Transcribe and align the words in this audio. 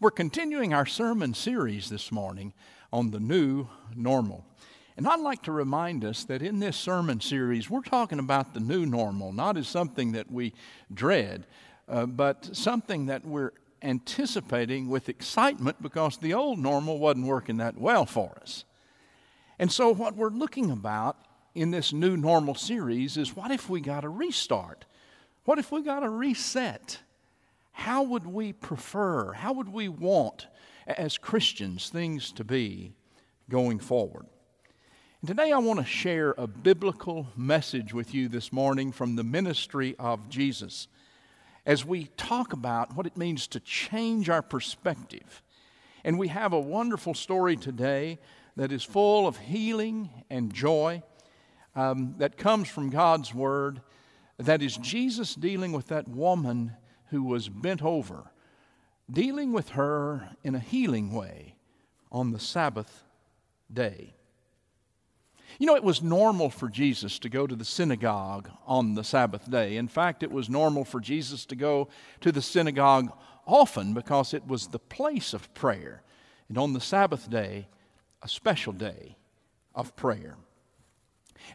We're 0.00 0.12
continuing 0.12 0.72
our 0.72 0.86
sermon 0.86 1.34
series 1.34 1.88
this 1.90 2.12
morning 2.12 2.52
on 2.92 3.10
the 3.10 3.18
new 3.18 3.66
normal. 3.96 4.46
And 4.96 5.08
I'd 5.08 5.18
like 5.18 5.42
to 5.42 5.52
remind 5.52 6.04
us 6.04 6.22
that 6.26 6.40
in 6.40 6.60
this 6.60 6.76
sermon 6.76 7.20
series, 7.20 7.68
we're 7.68 7.82
talking 7.82 8.20
about 8.20 8.54
the 8.54 8.60
new 8.60 8.86
normal, 8.86 9.32
not 9.32 9.56
as 9.56 9.66
something 9.66 10.12
that 10.12 10.30
we 10.30 10.54
dread, 10.94 11.48
uh, 11.88 12.06
but 12.06 12.48
something 12.56 13.06
that 13.06 13.24
we're 13.24 13.50
anticipating 13.82 14.88
with 14.88 15.08
excitement 15.08 15.82
because 15.82 16.16
the 16.18 16.32
old 16.32 16.60
normal 16.60 17.00
wasn't 17.00 17.26
working 17.26 17.56
that 17.56 17.76
well 17.76 18.06
for 18.06 18.38
us. 18.40 18.64
And 19.58 19.72
so, 19.72 19.92
what 19.92 20.14
we're 20.14 20.30
looking 20.30 20.70
about 20.70 21.16
in 21.56 21.72
this 21.72 21.92
new 21.92 22.16
normal 22.16 22.54
series 22.54 23.16
is 23.16 23.34
what 23.34 23.50
if 23.50 23.68
we 23.68 23.80
got 23.80 24.04
a 24.04 24.08
restart? 24.08 24.84
What 25.44 25.58
if 25.58 25.72
we 25.72 25.82
got 25.82 26.04
a 26.04 26.08
reset? 26.08 27.00
How 27.78 28.02
would 28.02 28.26
we 28.26 28.52
prefer, 28.52 29.32
how 29.32 29.52
would 29.52 29.68
we 29.68 29.88
want 29.88 30.48
as 30.84 31.16
Christians 31.16 31.90
things 31.90 32.32
to 32.32 32.42
be 32.42 32.92
going 33.48 33.78
forward? 33.78 34.26
And 35.20 35.28
today 35.28 35.52
I 35.52 35.58
want 35.58 35.78
to 35.78 35.86
share 35.86 36.34
a 36.36 36.48
biblical 36.48 37.28
message 37.36 37.94
with 37.94 38.12
you 38.12 38.28
this 38.28 38.52
morning 38.52 38.90
from 38.90 39.14
the 39.14 39.22
ministry 39.22 39.94
of 39.96 40.28
Jesus 40.28 40.88
as 41.64 41.84
we 41.84 42.06
talk 42.16 42.52
about 42.52 42.96
what 42.96 43.06
it 43.06 43.16
means 43.16 43.46
to 43.46 43.60
change 43.60 44.28
our 44.28 44.42
perspective. 44.42 45.40
And 46.02 46.18
we 46.18 46.28
have 46.28 46.52
a 46.52 46.60
wonderful 46.60 47.14
story 47.14 47.56
today 47.56 48.18
that 48.56 48.72
is 48.72 48.82
full 48.82 49.28
of 49.28 49.36
healing 49.38 50.10
and 50.28 50.52
joy 50.52 51.04
um, 51.76 52.16
that 52.18 52.36
comes 52.36 52.68
from 52.68 52.90
God's 52.90 53.32
Word. 53.32 53.82
That 54.36 54.62
is 54.62 54.76
Jesus 54.78 55.36
dealing 55.36 55.70
with 55.70 55.86
that 55.86 56.08
woman 56.08 56.72
who 57.10 57.22
was 57.22 57.48
bent 57.48 57.82
over, 57.82 58.30
dealing 59.10 59.52
with 59.52 59.70
her 59.70 60.30
in 60.42 60.54
a 60.54 60.60
healing 60.60 61.12
way 61.12 61.54
on 62.10 62.32
the 62.32 62.38
Sabbath 62.40 63.04
day. 63.72 64.14
You 65.58 65.66
know, 65.66 65.76
it 65.76 65.82
was 65.82 66.02
normal 66.02 66.50
for 66.50 66.68
Jesus 66.68 67.18
to 67.20 67.28
go 67.28 67.46
to 67.46 67.56
the 67.56 67.64
synagogue 67.64 68.50
on 68.66 68.94
the 68.94 69.04
Sabbath 69.04 69.50
day. 69.50 69.76
In 69.76 69.88
fact, 69.88 70.22
it 70.22 70.30
was 70.30 70.50
normal 70.50 70.84
for 70.84 71.00
Jesus 71.00 71.46
to 71.46 71.56
go 71.56 71.88
to 72.20 72.30
the 72.30 72.42
synagogue 72.42 73.12
often 73.46 73.94
because 73.94 74.34
it 74.34 74.46
was 74.46 74.66
the 74.66 74.78
place 74.78 75.32
of 75.32 75.52
prayer. 75.54 76.02
And 76.48 76.58
on 76.58 76.74
the 76.74 76.80
Sabbath 76.80 77.30
day, 77.30 77.66
a 78.22 78.28
special 78.28 78.72
day 78.72 79.16
of 79.74 79.96
prayer. 79.96 80.36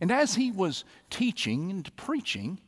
And 0.02 0.12
as 0.12 0.36
he 0.36 0.52
was 0.52 0.86
teaching 1.10 1.70
and 1.70 1.96
preaching, 1.96 2.60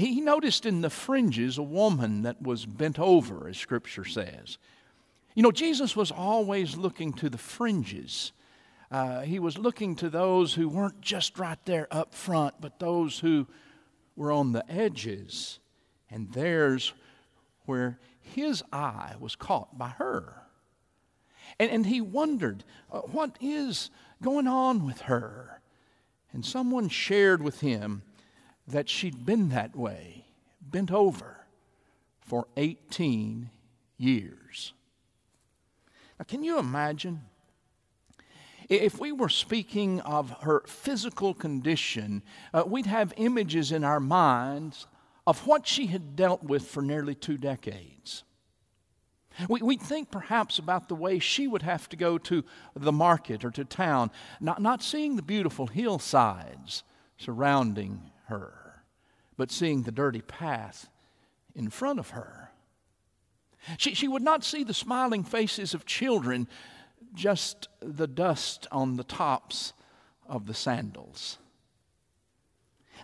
he 0.00 0.20
noticed 0.20 0.66
in 0.66 0.80
the 0.80 0.90
fringes 0.90 1.58
a 1.58 1.62
woman 1.62 2.22
that 2.22 2.40
was 2.40 2.66
bent 2.66 2.98
over, 2.98 3.48
as 3.48 3.58
Scripture 3.58 4.04
says. 4.04 4.58
You 5.34 5.42
know, 5.42 5.52
Jesus 5.52 5.94
was 5.94 6.10
always 6.10 6.76
looking 6.76 7.12
to 7.14 7.30
the 7.30 7.38
fringes. 7.38 8.32
Uh, 8.90 9.20
he 9.20 9.38
was 9.38 9.58
looking 9.58 9.94
to 9.96 10.10
those 10.10 10.54
who 10.54 10.68
weren't 10.68 11.00
just 11.00 11.38
right 11.38 11.58
there 11.64 11.86
up 11.90 12.14
front, 12.14 12.54
but 12.60 12.78
those 12.78 13.20
who 13.20 13.46
were 14.16 14.32
on 14.32 14.52
the 14.52 14.68
edges. 14.70 15.58
And 16.10 16.32
there's 16.32 16.92
where 17.66 17.98
his 18.20 18.62
eye 18.72 19.14
was 19.20 19.36
caught 19.36 19.78
by 19.78 19.90
her. 19.90 20.34
And, 21.58 21.70
and 21.70 21.86
he 21.86 22.00
wondered, 22.00 22.64
uh, 22.90 23.00
what 23.00 23.36
is 23.40 23.90
going 24.22 24.46
on 24.46 24.84
with 24.84 25.02
her? 25.02 25.60
And 26.32 26.44
someone 26.44 26.88
shared 26.88 27.42
with 27.42 27.60
him 27.60 28.02
that 28.70 28.88
she'd 28.88 29.24
been 29.24 29.50
that 29.50 29.76
way, 29.76 30.24
bent 30.60 30.90
over 30.90 31.46
for 32.20 32.46
18 32.56 33.50
years. 33.96 34.72
Now, 36.18 36.24
can 36.24 36.42
you 36.42 36.58
imagine? 36.58 37.22
If 38.68 39.00
we 39.00 39.10
were 39.10 39.28
speaking 39.28 40.00
of 40.02 40.30
her 40.42 40.62
physical 40.66 41.34
condition, 41.34 42.22
uh, 42.54 42.62
we'd 42.66 42.86
have 42.86 43.12
images 43.16 43.72
in 43.72 43.82
our 43.82 44.00
minds 44.00 44.86
of 45.26 45.46
what 45.46 45.66
she 45.66 45.86
had 45.86 46.14
dealt 46.14 46.42
with 46.42 46.68
for 46.68 46.82
nearly 46.82 47.14
two 47.14 47.36
decades. 47.36 48.22
We, 49.48 49.62
we 49.62 49.76
think 49.76 50.10
perhaps 50.10 50.58
about 50.58 50.88
the 50.88 50.94
way 50.94 51.18
she 51.18 51.48
would 51.48 51.62
have 51.62 51.88
to 51.88 51.96
go 51.96 52.18
to 52.18 52.44
the 52.76 52.92
market 52.92 53.44
or 53.44 53.50
to 53.52 53.64
town, 53.64 54.10
not, 54.40 54.60
not 54.60 54.82
seeing 54.82 55.16
the 55.16 55.22
beautiful 55.22 55.66
hillsides 55.66 56.82
surrounding 57.16 58.10
her 58.26 58.59
but 59.40 59.50
seeing 59.50 59.84
the 59.84 59.90
dirty 59.90 60.20
path 60.20 60.90
in 61.54 61.70
front 61.70 61.98
of 61.98 62.10
her. 62.10 62.50
She, 63.78 63.94
she 63.94 64.06
would 64.06 64.20
not 64.20 64.44
see 64.44 64.64
the 64.64 64.74
smiling 64.74 65.24
faces 65.24 65.72
of 65.72 65.86
children, 65.86 66.46
just 67.14 67.68
the 67.80 68.06
dust 68.06 68.66
on 68.70 68.98
the 68.98 69.02
tops 69.02 69.72
of 70.28 70.44
the 70.44 70.52
sandals. 70.52 71.38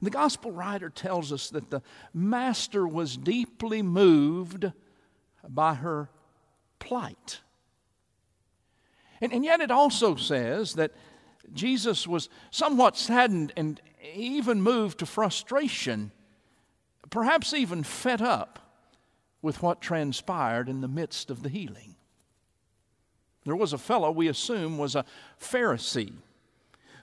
The 0.03 0.11
gospel 0.11 0.53
writer 0.53 0.91
tells 0.91 1.33
us 1.33 1.49
that 1.49 1.71
the 1.71 1.81
master 2.13 2.87
was 2.87 3.17
deeply 3.17 3.81
moved 3.81 4.71
by 5.49 5.73
her 5.73 6.11
plight. 6.79 7.41
And, 9.23 9.33
and 9.33 9.43
yet 9.43 9.63
it 9.63 9.71
also 9.71 10.17
says 10.17 10.75
that 10.75 10.93
Jesus 11.55 12.07
was 12.07 12.29
somewhat 12.51 12.99
saddened 12.99 13.55
and 13.57 13.81
even 14.15 14.61
moved 14.61 14.99
to 14.99 15.07
frustration 15.07 16.13
perhaps 17.11 17.53
even 17.55 17.83
fed 17.83 18.23
up 18.23 18.59
with 19.43 19.63
what 19.63 19.81
transpired 19.81 20.69
in 20.69 20.81
the 20.81 20.89
midst 20.89 21.31
of 21.31 21.43
the 21.43 21.49
healing. 21.49 21.97
There 23.45 23.57
was 23.57 23.73
a 23.73 23.79
fellow 23.79 24.11
we 24.11 24.29
assume 24.29 24.77
was 24.77 24.97
a 24.97 25.05
Pharisee 25.41 26.13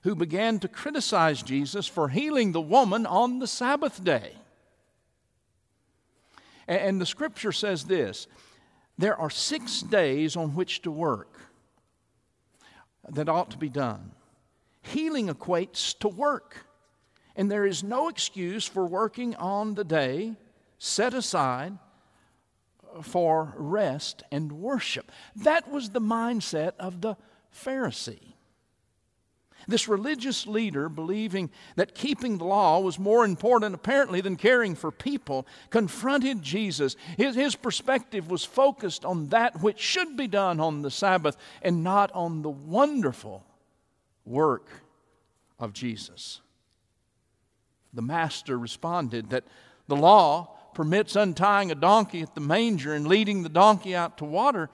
who 0.04 0.16
began 0.16 0.60
to 0.60 0.68
criticize 0.68 1.42
Jesus 1.42 1.88
for 1.88 2.10
healing 2.10 2.52
the 2.52 2.62
woman 2.62 3.06
on 3.06 3.40
the 3.40 3.48
Sabbath 3.48 4.04
day. 4.04 4.34
And 6.68 7.00
the 7.00 7.06
scripture 7.06 7.54
says 7.54 7.86
this 7.86 8.28
there 8.98 9.20
are 9.20 9.30
six 9.30 9.82
days 9.82 10.36
on 10.36 10.56
which 10.56 10.82
to 10.84 10.92
work 10.92 11.40
that 13.10 13.30
ought 13.30 13.52
to 13.52 13.58
be 13.58 13.70
done. 13.70 14.12
Healing 14.82 15.28
equates 15.28 15.98
to 16.00 16.08
work. 16.08 16.66
And 17.36 17.50
there 17.50 17.66
is 17.66 17.84
no 17.84 18.10
excuse 18.10 18.66
for 18.68 18.86
working 18.86 19.36
on 19.36 19.74
the 19.76 19.84
day 19.84 20.36
set 20.78 21.14
aside 21.14 21.78
for 23.02 23.54
rest 23.58 24.24
and 24.32 24.52
worship. 24.52 25.12
That 25.36 25.70
was 25.72 25.90
the 25.90 26.02
mindset 26.02 26.74
of 26.80 27.02
the 27.02 27.16
Pharisee. 27.54 28.34
This 29.66 29.88
religious 29.88 30.46
leader, 30.46 30.90
believing 30.90 31.50
that 31.78 31.96
keeping 31.96 32.38
the 32.38 32.44
law 32.44 32.82
was 32.82 33.00
more 33.00 33.24
important 33.24 33.74
apparently 33.74 34.20
than 34.20 34.36
caring 34.36 34.76
for 34.76 34.92
people, 34.92 35.48
confronted 35.70 36.42
Jesus. 36.42 36.98
His, 37.18 37.36
his 37.36 37.56
perspective 37.56 38.30
was 38.30 38.44
focused 38.44 39.06
on 39.06 39.30
that 39.30 39.62
which 39.62 39.80
should 39.80 40.18
be 40.18 40.28
done 40.28 40.60
on 40.60 40.82
the 40.82 40.92
Sabbath 40.92 41.38
and 41.62 41.84
not 41.84 42.12
on 42.12 42.42
the 42.42 42.50
wonderful 42.50 43.46
work 44.26 44.68
of 45.60 45.72
Jesus 45.72 46.42
the 47.94 48.02
master 48.02 48.58
responded 48.58 49.30
that 49.30 49.44
the 49.88 49.96
law 49.96 50.58
permits 50.74 51.16
untying 51.16 51.72
a 51.72 51.76
donkey 51.76 52.22
at 52.22 52.36
the 52.36 52.42
manger 52.42 52.94
and 52.94 53.08
leading 53.08 53.44
the 53.44 53.50
donkey 53.50 53.96
out 53.96 54.18
to 54.18 54.26
water. 54.26 54.70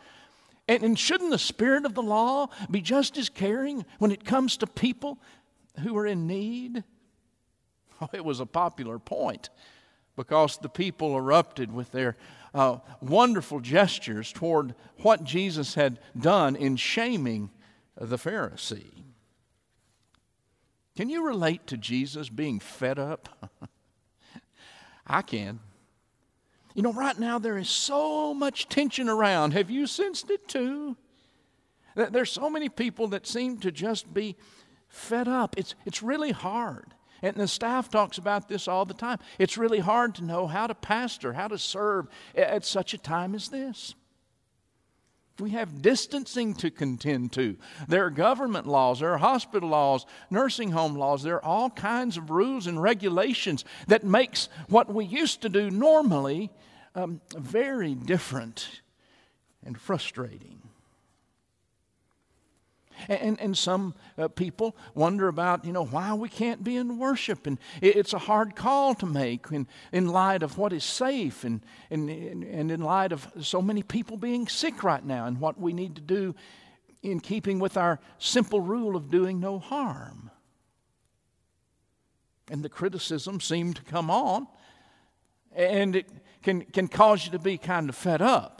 And, 0.68 0.84
and, 0.84 1.00
shouldn't 1.00 1.32
the 1.32 1.40
spirit 1.40 1.86
of 1.86 1.96
the 1.96 2.04
law 2.04 2.48
be 2.70 2.80
just 2.80 3.18
as 3.18 3.28
caring 3.28 3.86
when 3.98 4.12
it 4.12 4.24
comes 4.24 4.58
to 4.58 4.68
people 4.68 5.18
who 5.80 5.98
are 5.98 6.06
in 6.06 6.28
need? 6.28 6.84
Oh, 8.02 8.10
it 8.14 8.24
was 8.24 8.40
a 8.40 8.46
popular 8.46 9.00
point 9.00 9.50
because 10.16 10.58
the 10.58 10.70
people 10.70 11.18
erupted 11.18 11.72
with 11.72 11.92
their 11.92 12.18
uh, 12.54 12.78
wonderful 13.02 13.60
gestures 13.60 14.32
toward 14.32 14.76
what 15.02 15.24
Jesus 15.24 15.76
had 15.76 16.00
done 16.20 16.56
in 16.56 16.76
shaming 16.76 17.50
the 18.00 18.18
Pharisee. 18.18 19.04
Can 21.00 21.08
you 21.08 21.26
relate 21.26 21.66
to 21.68 21.78
Jesus 21.78 22.28
being 22.28 22.60
fed 22.60 23.00
up? 23.00 23.50
I 25.08 25.22
can. 25.22 25.62
You 26.74 26.82
know, 26.82 26.92
right 26.92 27.18
now 27.18 27.40
there 27.40 27.58
is 27.58 27.70
so 27.70 28.34
much 28.34 28.68
tension 28.68 29.08
around. 29.08 29.54
Have 29.54 29.70
you 29.70 29.88
sensed 29.88 30.30
it 30.30 30.46
too? 30.50 30.98
There's 31.96 32.30
so 32.30 32.50
many 32.50 32.68
people 32.68 33.08
that 33.08 33.26
seem 33.26 33.60
to 33.60 33.72
just 33.72 34.14
be 34.14 34.36
fed 34.90 35.30
up. 35.30 35.56
It's, 35.58 35.74
it's 35.86 36.04
really 36.04 36.32
hard. 36.32 36.94
And 37.22 37.38
the 37.38 37.48
staff 37.48 37.88
talks 37.88 38.18
about 38.18 38.50
this 38.50 38.68
all 38.68 38.84
the 38.84 38.94
time. 38.94 39.20
It's 39.38 39.58
really 39.58 39.80
hard 39.80 40.16
to 40.16 40.26
know 40.26 40.48
how 40.48 40.68
to 40.68 40.76
pastor, 40.76 41.32
how 41.32 41.48
to 41.48 41.58
serve 41.58 42.10
at 42.36 42.66
such 42.66 42.94
a 42.94 42.98
time 42.98 43.36
as 43.36 43.48
this. 43.48 43.96
We 45.40 45.52
have 45.52 45.82
distancing 45.82 46.54
to 46.56 46.70
contend 46.72 47.32
to. 47.34 47.58
There 47.88 48.06
are 48.06 48.10
government 48.10 48.68
laws, 48.68 49.00
there 49.00 49.14
are 49.14 49.18
hospital 49.18 49.70
laws, 49.70 50.06
nursing 50.30 50.72
home 50.72 50.96
laws, 50.96 51.24
there 51.24 51.36
are 51.36 51.46
all 51.46 51.70
kinds 51.70 52.18
of 52.18 52.30
rules 52.30 52.68
and 52.68 52.82
regulations 52.82 53.66
that 53.88 54.04
makes 54.04 54.50
what 54.68 54.94
we 54.94 55.06
used 55.06 55.42
to 55.42 55.50
do 55.50 55.70
normally 55.70 56.52
um, 56.96 57.22
very 57.38 57.96
different 57.96 58.82
and 59.64 59.80
frustrating. 59.80 60.69
And, 63.08 63.40
and 63.40 63.58
some 63.58 63.96
uh, 64.18 64.28
people 64.28 64.76
wonder 64.94 65.28
about, 65.28 65.66
you 65.66 65.72
know, 65.72 65.86
why 65.86 66.14
we 66.14 66.30
can't 66.30 66.64
be 66.64 66.76
in 66.76 66.98
worship. 66.98 67.48
And 67.48 67.58
it, 67.82 67.96
it's 67.96 68.14
a 68.14 68.20
hard 68.20 68.56
call 68.56 68.96
to 68.96 69.06
make 69.06 69.48
in, 69.52 69.68
in 69.92 70.08
light 70.08 70.44
of 70.44 70.58
what 70.58 70.74
is 70.74 70.84
safe 70.84 71.44
and, 71.44 71.62
and, 71.90 72.10
and 72.10 72.72
in 72.72 72.82
light 72.82 73.12
of 73.12 73.28
so 73.42 73.62
many 73.62 73.84
people 73.84 74.18
being 74.18 74.48
sick 74.48 74.84
right 74.84 75.06
now 75.06 75.26
and 75.26 75.40
what 75.40 75.60
we 75.60 75.74
need 75.74 75.96
to 75.96 76.02
do 76.02 76.36
in 77.02 77.20
keeping 77.20 77.60
with 77.60 77.78
our 77.78 78.00
simple 78.18 78.60
rule 78.62 78.96
of 78.96 79.10
doing 79.10 79.40
no 79.40 79.60
harm. 79.60 80.30
And 82.50 82.64
the 82.64 82.70
criticism 82.70 83.40
seemed 83.40 83.76
to 83.78 83.84
come 83.84 84.10
on, 84.10 84.48
and 85.56 85.96
it 85.96 86.08
can, 86.42 86.62
can 86.62 86.88
cause 86.88 87.26
you 87.26 87.32
to 87.32 87.40
be 87.40 87.58
kind 87.58 87.90
of 87.90 87.96
fed 87.96 88.22
up. 88.22 88.59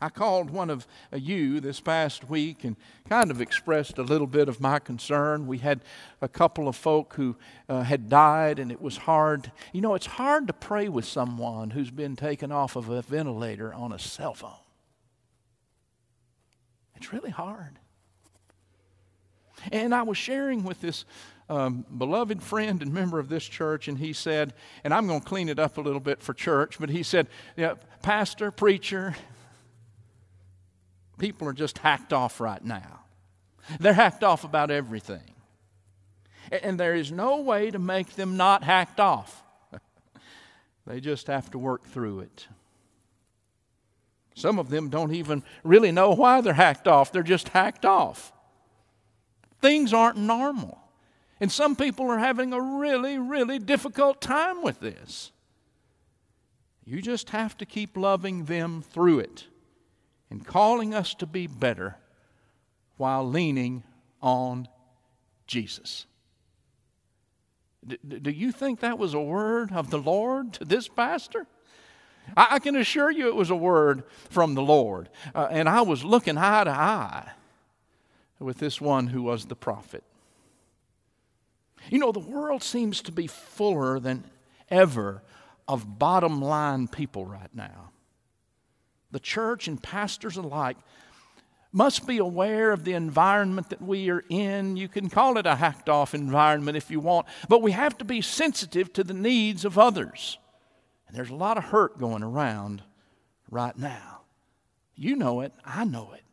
I 0.00 0.08
called 0.08 0.50
one 0.50 0.70
of 0.70 0.86
you 1.12 1.60
this 1.60 1.80
past 1.80 2.28
week 2.28 2.64
and 2.64 2.76
kind 3.08 3.30
of 3.30 3.40
expressed 3.40 3.96
a 3.96 4.02
little 4.02 4.26
bit 4.26 4.48
of 4.48 4.60
my 4.60 4.78
concern. 4.78 5.46
We 5.46 5.58
had 5.58 5.80
a 6.20 6.28
couple 6.28 6.68
of 6.68 6.76
folk 6.76 7.14
who 7.14 7.36
uh, 7.68 7.82
had 7.82 8.08
died, 8.08 8.58
and 8.58 8.70
it 8.70 8.82
was 8.82 8.96
hard. 8.96 9.50
You 9.72 9.80
know, 9.80 9.94
it's 9.94 10.06
hard 10.06 10.46
to 10.48 10.52
pray 10.52 10.88
with 10.88 11.04
someone 11.04 11.70
who's 11.70 11.90
been 11.90 12.16
taken 12.16 12.52
off 12.52 12.76
of 12.76 12.88
a 12.88 13.02
ventilator 13.02 13.72
on 13.72 13.92
a 13.92 13.98
cell 13.98 14.34
phone. 14.34 14.52
It's 16.96 17.12
really 17.12 17.30
hard. 17.30 17.78
And 19.72 19.94
I 19.94 20.02
was 20.02 20.18
sharing 20.18 20.64
with 20.64 20.80
this 20.80 21.04
um, 21.48 21.84
beloved 21.96 22.42
friend 22.42 22.82
and 22.82 22.92
member 22.92 23.18
of 23.18 23.28
this 23.28 23.44
church, 23.44 23.88
and 23.88 23.98
he 23.98 24.12
said, 24.12 24.54
and 24.82 24.92
I'm 24.92 25.06
going 25.06 25.20
to 25.20 25.26
clean 25.26 25.48
it 25.48 25.58
up 25.58 25.78
a 25.78 25.80
little 25.80 26.00
bit 26.00 26.22
for 26.22 26.34
church, 26.34 26.78
but 26.78 26.90
he 26.90 27.02
said, 27.02 27.28
yeah, 27.56 27.74
Pastor, 28.02 28.50
preacher, 28.50 29.14
People 31.18 31.48
are 31.48 31.52
just 31.52 31.78
hacked 31.78 32.12
off 32.12 32.40
right 32.40 32.64
now. 32.64 33.00
They're 33.80 33.94
hacked 33.94 34.24
off 34.24 34.44
about 34.44 34.70
everything. 34.70 35.34
And 36.50 36.78
there 36.78 36.94
is 36.94 37.10
no 37.10 37.40
way 37.40 37.70
to 37.70 37.78
make 37.78 38.14
them 38.16 38.36
not 38.36 38.62
hacked 38.62 39.00
off. 39.00 39.42
they 40.86 41.00
just 41.00 41.26
have 41.28 41.50
to 41.52 41.58
work 41.58 41.86
through 41.86 42.20
it. 42.20 42.46
Some 44.34 44.58
of 44.58 44.68
them 44.68 44.88
don't 44.90 45.14
even 45.14 45.42
really 45.62 45.92
know 45.92 46.10
why 46.10 46.40
they're 46.40 46.52
hacked 46.52 46.88
off, 46.88 47.12
they're 47.12 47.22
just 47.22 47.50
hacked 47.50 47.84
off. 47.84 48.32
Things 49.62 49.92
aren't 49.92 50.18
normal. 50.18 50.80
And 51.40 51.50
some 51.50 51.76
people 51.76 52.10
are 52.10 52.18
having 52.18 52.52
a 52.52 52.60
really, 52.60 53.18
really 53.18 53.58
difficult 53.58 54.20
time 54.20 54.62
with 54.62 54.80
this. 54.80 55.32
You 56.84 57.00
just 57.00 57.30
have 57.30 57.56
to 57.58 57.66
keep 57.66 57.96
loving 57.96 58.44
them 58.44 58.82
through 58.82 59.20
it 59.20 59.46
and 60.34 60.44
calling 60.44 60.92
us 60.92 61.14
to 61.14 61.26
be 61.26 61.46
better 61.46 61.96
while 62.96 63.24
leaning 63.24 63.84
on 64.20 64.66
Jesus. 65.46 66.06
D- 67.86 67.98
do 68.02 68.32
you 68.32 68.50
think 68.50 68.80
that 68.80 68.98
was 68.98 69.14
a 69.14 69.20
word 69.20 69.70
of 69.70 69.90
the 69.90 69.98
Lord 69.98 70.54
to 70.54 70.64
this 70.64 70.88
pastor? 70.88 71.46
I, 72.36 72.48
I 72.50 72.58
can 72.58 72.74
assure 72.74 73.12
you 73.12 73.28
it 73.28 73.36
was 73.36 73.50
a 73.50 73.54
word 73.54 74.02
from 74.28 74.56
the 74.56 74.62
Lord. 74.62 75.08
Uh, 75.36 75.46
and 75.52 75.68
I 75.68 75.82
was 75.82 76.04
looking 76.04 76.36
eye 76.36 76.64
to 76.64 76.70
eye 76.70 77.30
with 78.40 78.58
this 78.58 78.80
one 78.80 79.06
who 79.06 79.22
was 79.22 79.44
the 79.44 79.54
prophet. 79.54 80.02
You 81.90 82.00
know, 82.00 82.10
the 82.10 82.18
world 82.18 82.64
seems 82.64 83.02
to 83.02 83.12
be 83.12 83.28
fuller 83.28 84.00
than 84.00 84.24
ever 84.68 85.22
of 85.68 86.00
bottom 86.00 86.42
line 86.42 86.88
people 86.88 87.24
right 87.24 87.54
now 87.54 87.92
the 89.14 89.20
church 89.20 89.68
and 89.68 89.80
pastors 89.80 90.36
alike, 90.36 90.76
must 91.70 92.04
be 92.04 92.18
aware 92.18 92.72
of 92.72 92.82
the 92.82 92.94
environment 92.94 93.70
that 93.70 93.80
we 93.80 94.10
are 94.10 94.24
in. 94.28 94.76
You 94.76 94.88
can 94.88 95.08
call 95.08 95.38
it 95.38 95.46
a 95.46 95.54
hacked 95.54 95.88
off 95.88 96.14
environment 96.14 96.76
if 96.76 96.90
you 96.90 96.98
want, 96.98 97.26
but 97.48 97.62
we 97.62 97.70
have 97.70 97.96
to 97.98 98.04
be 98.04 98.20
sensitive 98.20 98.92
to 98.92 99.04
the 99.04 99.14
needs 99.14 99.64
of 99.64 99.78
others. 99.78 100.38
And 101.06 101.16
there's 101.16 101.30
a 101.30 101.34
lot 101.36 101.58
of 101.58 101.64
hurt 101.66 101.96
going 101.96 102.24
around 102.24 102.82
right 103.52 103.78
now. 103.78 104.22
You 104.96 105.14
know 105.14 105.40
it, 105.42 105.52
I 105.64 105.84
know 105.84 106.12
it, 106.12 106.24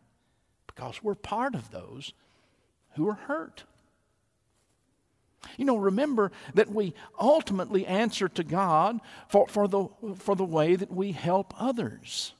because 0.65 1.03
we're 1.03 1.13
part 1.13 1.53
of 1.53 1.69
those 1.69 2.13
who 2.95 3.07
are 3.07 3.13
hurt. 3.13 3.63
You 5.55 5.65
know, 5.65 5.77
remember 5.77 6.31
that 6.55 6.69
we 6.69 6.95
ultimately 7.19 7.85
answer 7.85 8.27
to 8.29 8.43
God 8.43 9.01
for, 9.27 9.47
for, 9.47 9.67
the, 9.67 9.87
for 10.15 10.35
the 10.35 10.45
way 10.45 10.75
that 10.75 10.91
we 10.91 11.11
help 11.11 11.53
others 11.59 12.33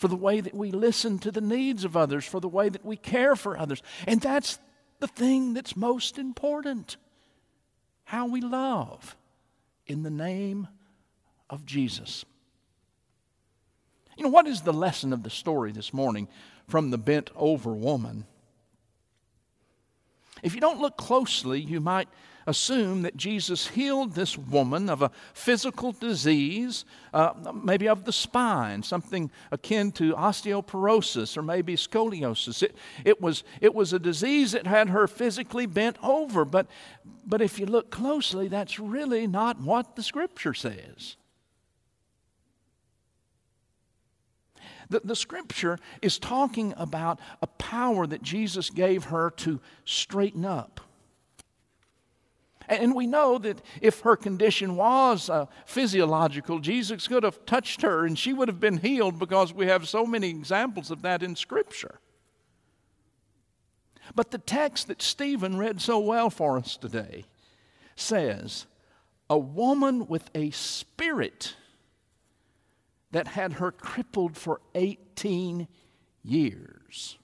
for 0.00 0.08
the 0.08 0.16
way 0.16 0.40
that 0.40 0.54
we 0.54 0.70
listen 0.70 1.18
to 1.18 1.30
the 1.30 1.42
needs 1.42 1.84
of 1.84 1.94
others, 1.94 2.24
for 2.24 2.40
the 2.40 2.48
way 2.48 2.70
that 2.70 2.86
we 2.86 2.96
care 2.96 3.36
for 3.36 3.58
others. 3.58 3.82
And 4.06 4.18
that's 4.18 4.58
the 4.98 5.06
thing 5.06 5.52
that's 5.52 5.76
most 5.76 6.16
important 6.16 6.96
how 8.04 8.26
we 8.26 8.40
love 8.40 9.14
in 9.86 10.02
the 10.02 10.08
name 10.08 10.68
of 11.50 11.66
Jesus. 11.66 12.24
You 14.16 14.24
know, 14.24 14.30
what 14.30 14.46
is 14.46 14.62
the 14.62 14.72
lesson 14.72 15.12
of 15.12 15.22
the 15.22 15.28
story 15.28 15.70
this 15.70 15.92
morning 15.92 16.28
from 16.66 16.90
the 16.90 16.96
bent 16.96 17.28
over 17.36 17.70
woman? 17.74 18.24
If 20.42 20.54
you 20.54 20.62
don't 20.62 20.80
look 20.80 20.96
closely, 20.96 21.60
you 21.60 21.78
might 21.78 22.08
assume 22.46 23.02
that 23.02 23.16
Jesus 23.16 23.68
healed 23.68 24.14
this 24.14 24.36
woman 24.36 24.88
of 24.88 25.02
a 25.02 25.10
physical 25.32 25.92
disease, 25.92 26.84
uh, 27.12 27.32
maybe 27.54 27.88
of 27.88 28.04
the 28.04 28.12
spine, 28.12 28.82
something 28.82 29.30
akin 29.50 29.92
to 29.92 30.14
osteoporosis 30.14 31.36
or 31.36 31.42
maybe 31.42 31.76
scoliosis. 31.76 32.62
It, 32.62 32.74
it, 33.04 33.20
was, 33.20 33.44
it 33.60 33.74
was 33.74 33.92
a 33.92 33.98
disease 33.98 34.52
that 34.52 34.66
had 34.66 34.88
her 34.90 35.06
physically 35.06 35.66
bent 35.66 35.96
over, 36.02 36.44
but, 36.44 36.66
but 37.26 37.42
if 37.42 37.58
you 37.58 37.66
look 37.66 37.90
closely, 37.90 38.48
that's 38.48 38.78
really 38.78 39.26
not 39.26 39.60
what 39.60 39.96
the 39.96 40.02
scripture 40.02 40.54
says. 40.54 41.16
The, 44.90 45.00
the 45.04 45.16
scripture 45.16 45.78
is 46.02 46.18
talking 46.18 46.74
about 46.76 47.20
a 47.40 47.46
power 47.46 48.06
that 48.06 48.22
Jesus 48.22 48.70
gave 48.70 49.04
her 49.04 49.30
to 49.38 49.60
straighten 49.84 50.44
up. 50.44 50.80
And 52.70 52.94
we 52.94 53.08
know 53.08 53.36
that 53.38 53.60
if 53.82 54.00
her 54.00 54.14
condition 54.14 54.76
was 54.76 55.28
uh, 55.28 55.46
physiological, 55.66 56.60
Jesus 56.60 57.08
could 57.08 57.24
have 57.24 57.44
touched 57.44 57.82
her 57.82 58.06
and 58.06 58.16
she 58.16 58.32
would 58.32 58.46
have 58.46 58.60
been 58.60 58.78
healed 58.78 59.18
because 59.18 59.52
we 59.52 59.66
have 59.66 59.88
so 59.88 60.06
many 60.06 60.30
examples 60.30 60.92
of 60.92 61.02
that 61.02 61.22
in 61.22 61.34
Scripture. 61.34 61.98
But 64.14 64.30
the 64.30 64.38
text 64.38 64.86
that 64.86 65.02
Stephen 65.02 65.58
read 65.58 65.80
so 65.80 65.98
well 65.98 66.30
for 66.30 66.58
us 66.58 66.76
today 66.76 67.24
says, 67.96 68.66
A 69.28 69.38
woman 69.38 70.06
with 70.06 70.30
a 70.32 70.50
spirit 70.50 71.56
that 73.10 73.26
had 73.26 73.54
her 73.54 73.72
crippled 73.72 74.36
for 74.36 74.60
18 74.76 75.66
years. 76.22 77.18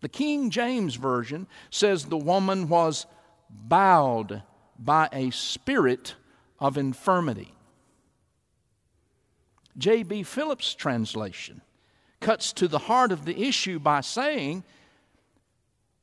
The 0.00 0.08
King 0.08 0.50
James 0.50 0.96
Version 0.96 1.46
says 1.70 2.04
the 2.04 2.16
woman 2.16 2.68
was 2.68 3.06
bowed 3.54 4.42
by 4.78 5.08
a 5.12 5.30
spirit 5.30 6.16
of 6.58 6.76
infirmity. 6.76 7.54
J.B. 9.76 10.22
Phillips' 10.24 10.74
translation 10.74 11.60
cuts 12.20 12.52
to 12.54 12.68
the 12.68 12.78
heart 12.78 13.12
of 13.12 13.24
the 13.24 13.42
issue 13.42 13.78
by 13.78 14.00
saying, 14.00 14.64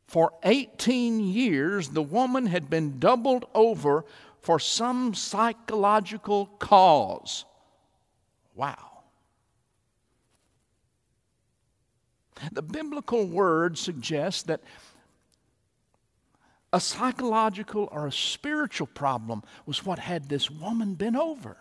For 0.08 0.34
18 0.44 1.20
years, 1.20 1.90
the 1.90 2.02
woman 2.02 2.48
had 2.48 2.70
been 2.70 3.00
doubled 3.00 3.46
over 3.54 4.06
for 4.42 4.60
some 4.60 5.14
psychological 5.14 6.48
cause. 6.60 7.46
Wow. 8.56 9.04
The 12.52 12.62
biblical 12.62 13.26
word 13.26 13.78
suggests 13.78 14.44
that 14.44 14.62
a 16.74 16.80
psychological 16.80 17.90
or 17.92 18.08
a 18.08 18.12
spiritual 18.12 18.88
problem 18.88 19.44
was 19.66 19.86
what 19.86 20.00
had 20.00 20.30
this 20.30 20.50
woman 20.50 20.96
been 20.96 21.16
over. 21.16 21.58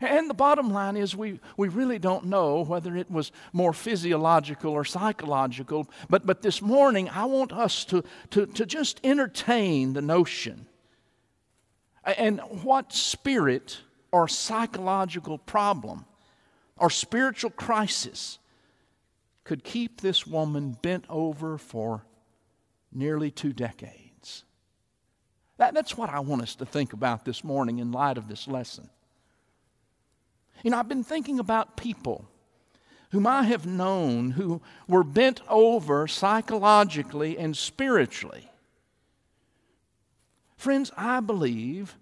And 0.00 0.28
the 0.28 0.34
bottom 0.34 0.70
line 0.70 0.96
is, 0.96 1.16
we, 1.16 1.40
we 1.56 1.68
really 1.68 1.98
don't 1.98 2.26
know 2.26 2.62
whether 2.62 2.96
it 2.96 3.10
was 3.10 3.32
more 3.52 3.72
physiological 3.72 4.72
or 4.72 4.84
psychological. 4.84 5.88
But, 6.10 6.26
but 6.26 6.42
this 6.42 6.60
morning, 6.60 7.08
I 7.08 7.24
want 7.24 7.52
us 7.52 7.84
to, 7.86 8.04
to, 8.30 8.46
to 8.46 8.66
just 8.66 9.00
entertain 9.04 9.94
the 9.94 10.02
notion. 10.02 10.66
And 12.04 12.40
what 12.62 12.92
spirit 12.92 13.78
or 14.12 14.28
psychological 14.28 15.38
problem 15.38 16.04
or 16.76 16.90
spiritual 16.90 17.50
crisis 17.50 18.38
could 19.44 19.64
keep 19.64 20.02
this 20.02 20.26
woman 20.26 20.76
bent 20.82 21.06
over 21.08 21.56
for 21.56 22.04
nearly 22.96 23.30
two 23.30 23.52
decades. 23.52 24.44
That, 25.58 25.74
that's 25.74 25.96
what 25.96 26.10
I 26.10 26.20
want 26.20 26.42
us 26.42 26.54
to 26.56 26.66
think 26.66 26.92
about 26.92 27.24
this 27.24 27.44
morning 27.44 27.78
in 27.78 27.92
light 27.92 28.18
of 28.18 28.28
this 28.28 28.46
lesson. 28.48 28.90
You 30.62 30.70
know, 30.70 30.78
I've 30.78 30.88
been 30.88 31.04
thinking 31.04 31.38
about 31.38 31.76
people 31.76 32.26
whom 33.10 33.26
I 33.26 33.44
have 33.44 33.66
known 33.66 34.32
who 34.32 34.60
were 34.88 35.04
bent 35.04 35.40
over 35.48 36.08
psychologically 36.08 37.38
and 37.38 37.56
spiritually. 37.56 38.50
Friends, 40.56 40.90
I 40.96 41.20
believe 41.20 41.96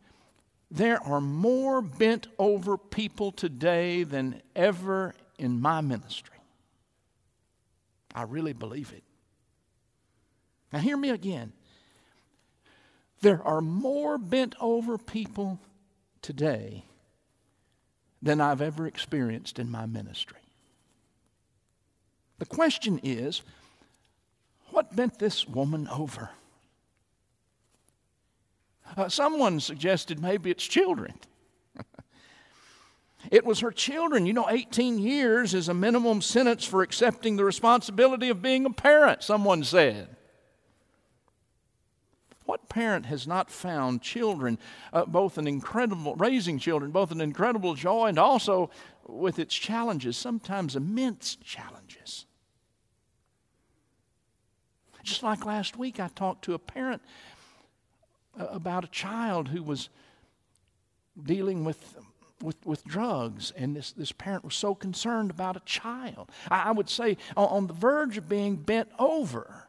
there 0.70 1.02
are 1.02 1.20
more 1.20 1.82
bent 1.82 2.26
over 2.38 2.78
people 2.78 3.32
today 3.32 4.02
than 4.02 4.42
ever 4.56 5.14
in 5.38 5.60
my 5.60 5.80
ministry. 5.80 6.30
I 8.14 8.22
really 8.22 8.52
believe 8.52 8.92
it. 8.92 9.02
Now, 10.74 10.80
hear 10.80 10.96
me 10.96 11.10
again. 11.10 11.52
There 13.20 13.40
are 13.44 13.60
more 13.60 14.18
bent 14.18 14.56
over 14.60 14.98
people 14.98 15.60
today 16.20 16.84
than 18.20 18.40
I've 18.40 18.60
ever 18.60 18.84
experienced 18.84 19.60
in 19.60 19.70
my 19.70 19.86
ministry. 19.86 20.40
The 22.40 22.46
question 22.46 22.98
is 23.04 23.42
what 24.70 24.96
bent 24.96 25.20
this 25.20 25.46
woman 25.46 25.86
over? 25.86 26.30
Uh, 28.96 29.08
someone 29.08 29.60
suggested 29.60 30.20
maybe 30.20 30.50
it's 30.50 30.66
children. 30.66 31.14
it 33.30 33.44
was 33.44 33.60
her 33.60 33.70
children. 33.70 34.26
You 34.26 34.32
know, 34.32 34.50
18 34.50 34.98
years 34.98 35.54
is 35.54 35.68
a 35.68 35.74
minimum 35.74 36.20
sentence 36.20 36.64
for 36.64 36.82
accepting 36.82 37.36
the 37.36 37.44
responsibility 37.44 38.28
of 38.28 38.42
being 38.42 38.66
a 38.66 38.70
parent, 38.70 39.22
someone 39.22 39.62
said. 39.62 40.16
What 42.44 42.68
parent 42.68 43.06
has 43.06 43.26
not 43.26 43.50
found 43.50 44.02
children, 44.02 44.58
uh, 44.92 45.06
both 45.06 45.38
an 45.38 45.46
incredible, 45.46 46.14
raising 46.16 46.58
children, 46.58 46.90
both 46.90 47.10
an 47.10 47.20
incredible 47.20 47.74
joy 47.74 48.06
and 48.06 48.18
also 48.18 48.70
with 49.06 49.38
its 49.38 49.54
challenges, 49.54 50.16
sometimes 50.16 50.76
immense 50.76 51.36
challenges? 51.36 52.26
Just 55.02 55.22
like 55.22 55.44
last 55.44 55.78
week, 55.78 56.00
I 56.00 56.08
talked 56.08 56.44
to 56.46 56.54
a 56.54 56.58
parent 56.58 57.02
about 58.36 58.84
a 58.84 58.88
child 58.88 59.48
who 59.48 59.62
was 59.62 59.88
dealing 61.22 61.64
with 61.64 61.96
with, 62.42 62.56
with 62.66 62.84
drugs, 62.84 63.52
and 63.56 63.74
this, 63.74 63.92
this 63.92 64.12
parent 64.12 64.44
was 64.44 64.54
so 64.54 64.74
concerned 64.74 65.30
about 65.30 65.56
a 65.56 65.60
child. 65.60 66.30
I, 66.50 66.64
I 66.64 66.70
would 66.72 66.90
say 66.90 67.16
on, 67.36 67.48
on, 67.48 67.66
the 67.68 67.72
verge 67.72 68.18
of 68.18 68.28
being 68.28 68.56
bent 68.56 68.90
over 68.98 69.63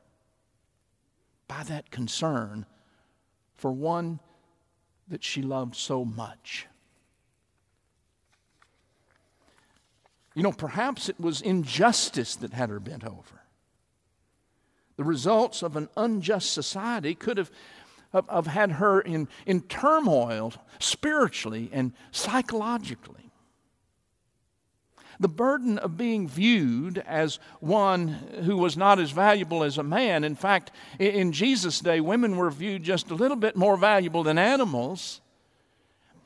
by 1.47 1.63
that 1.63 1.91
concern 1.91 2.65
for 3.55 3.71
one 3.71 4.19
that 5.07 5.23
she 5.23 5.41
loved 5.41 5.75
so 5.75 6.03
much. 6.03 6.67
You 10.33 10.43
know, 10.43 10.51
perhaps 10.51 11.07
it 11.07 11.19
was 11.19 11.41
injustice 11.41 12.35
that 12.37 12.53
had 12.53 12.69
her 12.69 12.79
bent 12.79 13.05
over. 13.05 13.41
The 14.97 15.03
results 15.03 15.61
of 15.61 15.75
an 15.75 15.89
unjust 15.95 16.53
society 16.53 17.15
could 17.15 17.37
have, 17.37 17.51
have, 18.13 18.47
had 18.47 18.73
her 18.73 18.99
in, 19.01 19.27
in 19.45 19.61
turmoil 19.61 20.53
spiritually 20.79 21.69
and 21.71 21.93
psychologically. 22.11 23.24
The 25.19 25.27
burden 25.27 25.77
of 25.77 25.97
being 25.97 26.27
viewed 26.27 26.97
as 26.99 27.39
one 27.59 28.07
who 28.43 28.57
was 28.57 28.75
not 28.75 28.99
as 28.99 29.11
valuable 29.11 29.63
as 29.63 29.77
a 29.77 29.83
man. 29.83 30.23
In 30.23 30.35
fact, 30.35 30.71
in 30.99 31.31
Jesus' 31.31 31.79
day, 31.79 32.01
women 32.01 32.37
were 32.37 32.51
viewed 32.51 32.83
just 32.83 33.11
a 33.11 33.15
little 33.15 33.37
bit 33.37 33.55
more 33.55 33.77
valuable 33.77 34.23
than 34.23 34.37
animals. 34.37 35.21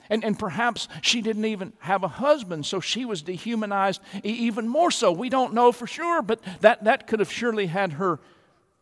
And, 0.09 0.23
and 0.23 0.37
perhaps 0.37 0.87
she 1.01 1.21
didn't 1.21 1.45
even 1.45 1.73
have 1.79 2.03
a 2.03 2.07
husband, 2.07 2.65
so 2.65 2.79
she 2.79 3.05
was 3.05 3.21
dehumanized 3.21 4.01
even 4.23 4.67
more 4.67 4.89
so. 4.89 5.11
We 5.11 5.29
don't 5.29 5.53
know 5.53 5.71
for 5.71 5.85
sure, 5.85 6.21
but 6.21 6.41
that, 6.61 6.83
that 6.85 7.05
could 7.05 7.19
have 7.19 7.31
surely 7.31 7.67
had 7.67 7.93
her 7.93 8.19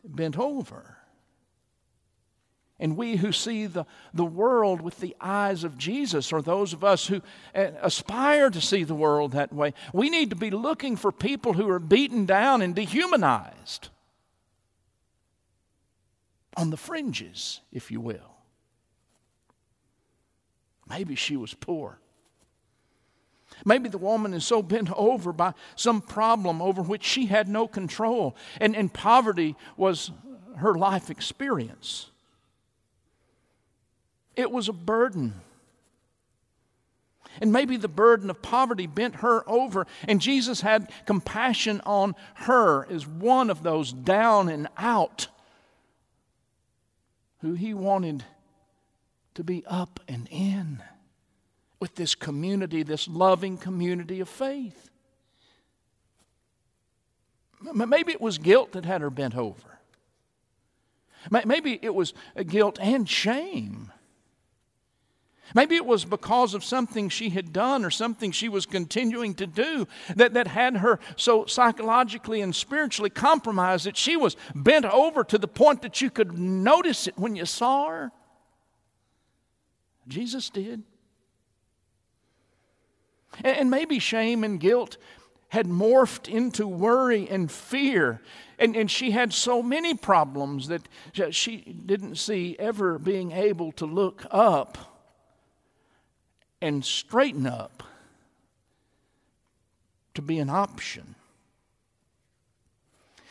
bent 0.05 0.39
over. 0.39 0.96
And 2.79 2.95
we 2.95 3.15
who 3.15 3.31
see 3.31 3.65
the, 3.65 3.85
the 4.13 4.25
world 4.25 4.81
with 4.81 4.99
the 4.99 5.15
eyes 5.19 5.63
of 5.63 5.77
Jesus, 5.77 6.31
or 6.31 6.41
those 6.41 6.73
of 6.73 6.83
us 6.83 7.07
who 7.07 7.21
uh, 7.55 7.71
aspire 7.81 8.51
to 8.51 8.61
see 8.61 8.83
the 8.83 8.93
world 8.93 9.31
that 9.31 9.51
way, 9.51 9.73
we 9.93 10.09
need 10.09 10.29
to 10.29 10.35
be 10.35 10.51
looking 10.51 10.95
for 10.95 11.11
people 11.11 11.53
who 11.53 11.67
are 11.69 11.79
beaten 11.79 12.25
down 12.25 12.61
and 12.61 12.75
dehumanized 12.75 13.89
on 16.55 16.69
the 16.69 16.77
fringes, 16.77 17.61
if 17.71 17.89
you 17.89 17.99
will. 17.99 18.35
Maybe 20.87 21.15
she 21.15 21.35
was 21.35 21.53
poor. 21.53 21.99
Maybe 23.65 23.89
the 23.89 23.97
woman 23.97 24.33
is 24.33 24.45
so 24.45 24.61
bent 24.61 24.91
over 24.95 25.33
by 25.33 25.53
some 25.75 26.01
problem 26.01 26.61
over 26.61 26.81
which 26.81 27.03
she 27.03 27.25
had 27.25 27.47
no 27.47 27.67
control, 27.67 28.35
and, 28.61 28.75
and 28.75 28.93
poverty 28.93 29.55
was 29.77 30.11
her 30.57 30.75
life 30.75 31.09
experience. 31.09 32.11
It 34.37 34.51
was 34.51 34.69
a 34.69 34.73
burden. 34.73 35.41
And 37.41 37.51
maybe 37.51 37.75
the 37.75 37.87
burden 37.87 38.29
of 38.29 38.41
poverty 38.41 38.87
bent 38.87 39.17
her 39.17 39.47
over, 39.49 39.85
and 40.07 40.21
Jesus 40.21 40.61
had 40.61 40.91
compassion 41.05 41.81
on 41.85 42.15
her 42.35 42.87
as 42.89 43.05
one 43.05 43.49
of 43.49 43.63
those 43.63 43.91
down 43.91 44.47
and 44.47 44.67
out 44.77 45.27
who 47.41 47.53
he 47.53 47.73
wanted 47.73 48.23
to 49.35 49.43
be 49.43 49.63
up 49.67 49.99
and 50.07 50.27
in 50.31 50.81
with 51.79 51.95
this 51.95 52.15
community, 52.15 52.81
this 52.81 53.07
loving 53.07 53.57
community 53.57 54.19
of 54.19 54.29
faith. 54.29 54.89
Maybe 57.61 58.11
it 58.11 58.21
was 58.21 58.37
guilt 58.37 58.71
that 58.71 58.85
had 58.85 59.01
her 59.01 59.09
bent 59.09 59.35
over. 59.35 59.79
Maybe 61.29 61.77
it 61.81 61.93
was 61.93 62.13
guilt 62.47 62.79
and 62.81 63.07
shame. 63.07 63.91
Maybe 65.55 65.75
it 65.75 65.85
was 65.85 66.05
because 66.05 66.53
of 66.53 66.63
something 66.63 67.09
she 67.09 67.29
had 67.29 67.53
done 67.53 67.85
or 67.85 67.89
something 67.89 68.31
she 68.31 68.49
was 68.49 68.65
continuing 68.65 69.33
to 69.35 69.47
do 69.47 69.87
that, 70.15 70.33
that 70.33 70.47
had 70.47 70.77
her 70.77 70.99
so 71.15 71.45
psychologically 71.45 72.41
and 72.41 72.55
spiritually 72.55 73.09
compromised 73.09 73.85
that 73.85 73.97
she 73.97 74.17
was 74.17 74.35
bent 74.53 74.85
over 74.85 75.23
to 75.23 75.37
the 75.37 75.47
point 75.47 75.81
that 75.83 76.01
you 76.01 76.09
could 76.09 76.37
notice 76.37 77.07
it 77.07 77.17
when 77.17 77.35
you 77.35 77.45
saw 77.45 77.89
her. 77.89 78.11
Jesus 80.07 80.49
did. 80.49 80.83
And 83.43 83.69
maybe 83.69 83.99
shame 83.99 84.43
and 84.43 84.59
guilt 84.59 84.97
had 85.49 85.67
morphed 85.67 86.27
into 86.27 86.67
worry 86.67 87.27
and 87.29 87.49
fear. 87.49 88.21
And, 88.59 88.75
and 88.75 88.91
she 88.91 89.11
had 89.11 89.33
so 89.33 89.63
many 89.63 89.93
problems 89.93 90.67
that 90.67 90.81
she 91.31 91.57
didn't 91.57 92.15
see 92.15 92.55
ever 92.59 92.99
being 92.99 93.31
able 93.31 93.71
to 93.73 93.85
look 93.85 94.25
up 94.29 94.96
and 96.61 96.83
straighten 96.83 97.45
up 97.45 97.83
to 100.15 100.21
be 100.21 100.39
an 100.39 100.49
option. 100.49 101.15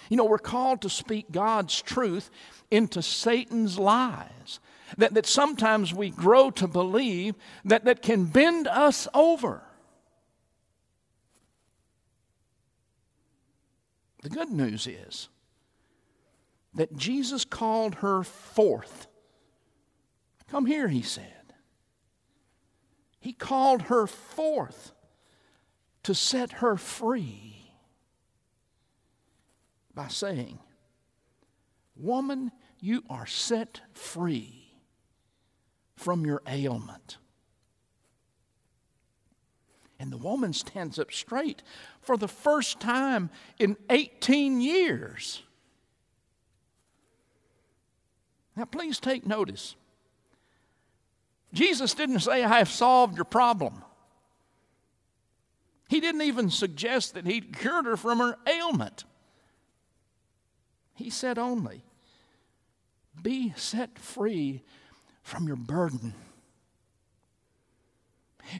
You 0.08 0.16
know, 0.16 0.24
we're 0.24 0.38
called 0.38 0.82
to 0.82 0.90
speak 0.90 1.32
God's 1.32 1.82
truth 1.82 2.30
into 2.70 3.02
Satan's 3.02 3.78
lies. 3.78 4.60
That, 4.98 5.14
that 5.14 5.26
sometimes 5.26 5.92
we 5.92 6.10
grow 6.10 6.50
to 6.52 6.68
believe 6.68 7.34
that, 7.64 7.86
that 7.86 8.02
can 8.02 8.26
bend 8.26 8.68
us 8.68 9.08
over. 9.12 9.62
The 14.22 14.28
good 14.28 14.50
news 14.50 14.86
is 14.86 15.28
that 16.74 16.96
Jesus 16.96 17.44
called 17.44 17.96
her 17.96 18.22
forth. 18.22 19.08
Come 20.48 20.66
here, 20.66 20.86
he 20.88 21.02
said. 21.02 21.45
He 23.26 23.32
called 23.32 23.82
her 23.82 24.06
forth 24.06 24.92
to 26.04 26.14
set 26.14 26.52
her 26.52 26.76
free 26.76 27.72
by 29.92 30.06
saying, 30.06 30.60
Woman, 31.96 32.52
you 32.78 33.02
are 33.10 33.26
set 33.26 33.80
free 33.92 34.76
from 35.96 36.24
your 36.24 36.40
ailment. 36.46 37.16
And 39.98 40.12
the 40.12 40.18
woman 40.18 40.52
stands 40.52 40.96
up 40.96 41.12
straight 41.12 41.64
for 42.00 42.16
the 42.16 42.28
first 42.28 42.78
time 42.78 43.30
in 43.58 43.76
18 43.90 44.60
years. 44.60 45.42
Now, 48.54 48.66
please 48.66 49.00
take 49.00 49.26
notice. 49.26 49.74
Jesus 51.52 51.94
didn't 51.94 52.20
say, 52.20 52.42
I 52.44 52.58
have 52.58 52.68
solved 52.68 53.16
your 53.16 53.24
problem. 53.24 53.82
He 55.88 56.00
didn't 56.00 56.22
even 56.22 56.50
suggest 56.50 57.14
that 57.14 57.26
he'd 57.26 57.56
cured 57.56 57.86
her 57.86 57.96
from 57.96 58.18
her 58.18 58.36
ailment. 58.46 59.04
He 60.94 61.10
said 61.10 61.38
only, 61.38 61.84
Be 63.22 63.52
set 63.56 63.98
free 63.98 64.62
from 65.22 65.46
your 65.46 65.56
burden. 65.56 66.14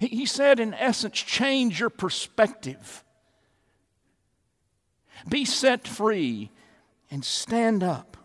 He 0.01 0.27
said, 0.27 0.59
in 0.59 0.75
essence, 0.75 1.21
change 1.21 1.79
your 1.79 1.91
perspective. 1.91 3.05
Be 5.29 5.45
set 5.45 5.87
free 5.87 6.51
and 7.11 7.25
stand 7.25 7.83
up. 7.85 8.17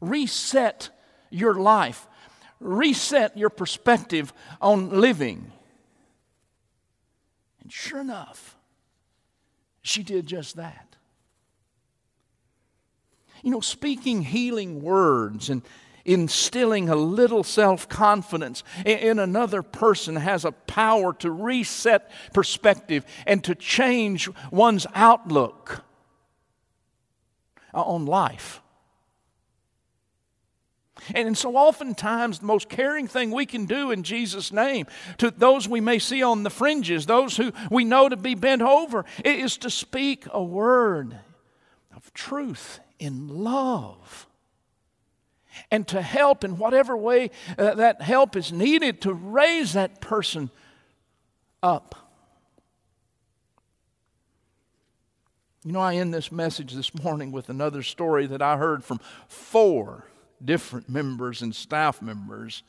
Reset 0.00 0.90
your 1.30 1.54
life. 1.54 2.07
Reset 2.60 3.36
your 3.36 3.50
perspective 3.50 4.32
on 4.60 5.00
living. 5.00 5.52
And 7.62 7.72
sure 7.72 8.00
enough, 8.00 8.56
she 9.82 10.02
did 10.02 10.26
just 10.26 10.56
that. 10.56 10.96
You 13.42 13.50
know, 13.50 13.60
speaking 13.60 14.22
healing 14.22 14.82
words 14.82 15.48
and 15.48 15.62
instilling 16.04 16.88
a 16.88 16.96
little 16.96 17.44
self 17.44 17.88
confidence 17.88 18.64
in 18.84 19.18
another 19.18 19.62
person 19.62 20.16
has 20.16 20.44
a 20.44 20.52
power 20.52 21.12
to 21.14 21.30
reset 21.30 22.10
perspective 22.32 23.04
and 23.26 23.44
to 23.44 23.54
change 23.54 24.28
one's 24.50 24.86
outlook 24.94 25.84
uh, 27.74 27.82
on 27.82 28.06
life. 28.06 28.60
And 31.14 31.36
so, 31.36 31.56
oftentimes, 31.56 32.40
the 32.40 32.46
most 32.46 32.68
caring 32.68 33.06
thing 33.06 33.30
we 33.30 33.46
can 33.46 33.66
do 33.66 33.90
in 33.90 34.02
Jesus' 34.02 34.52
name 34.52 34.86
to 35.18 35.30
those 35.30 35.68
we 35.68 35.80
may 35.80 35.98
see 35.98 36.22
on 36.22 36.42
the 36.42 36.50
fringes, 36.50 37.06
those 37.06 37.36
who 37.36 37.52
we 37.70 37.84
know 37.84 38.08
to 38.08 38.16
be 38.16 38.34
bent 38.34 38.62
over, 38.62 39.04
is 39.24 39.56
to 39.58 39.70
speak 39.70 40.26
a 40.32 40.42
word 40.42 41.18
of 41.94 42.12
truth 42.14 42.80
in 42.98 43.28
love. 43.28 44.26
And 45.70 45.88
to 45.88 46.00
help 46.00 46.44
in 46.44 46.56
whatever 46.56 46.96
way 46.96 47.32
uh, 47.58 47.74
that 47.74 48.00
help 48.00 48.36
is 48.36 48.52
needed 48.52 49.00
to 49.02 49.12
raise 49.12 49.72
that 49.72 50.00
person 50.00 50.50
up. 51.64 51.96
You 55.64 55.72
know, 55.72 55.80
I 55.80 55.96
end 55.96 56.14
this 56.14 56.30
message 56.30 56.72
this 56.72 56.94
morning 57.02 57.32
with 57.32 57.48
another 57.48 57.82
story 57.82 58.26
that 58.28 58.40
I 58.40 58.56
heard 58.56 58.84
from 58.84 59.00
four 59.26 60.06
different 60.44 60.88
members 60.88 61.42
and 61.42 61.54
staff 61.54 62.00
members 62.02 62.62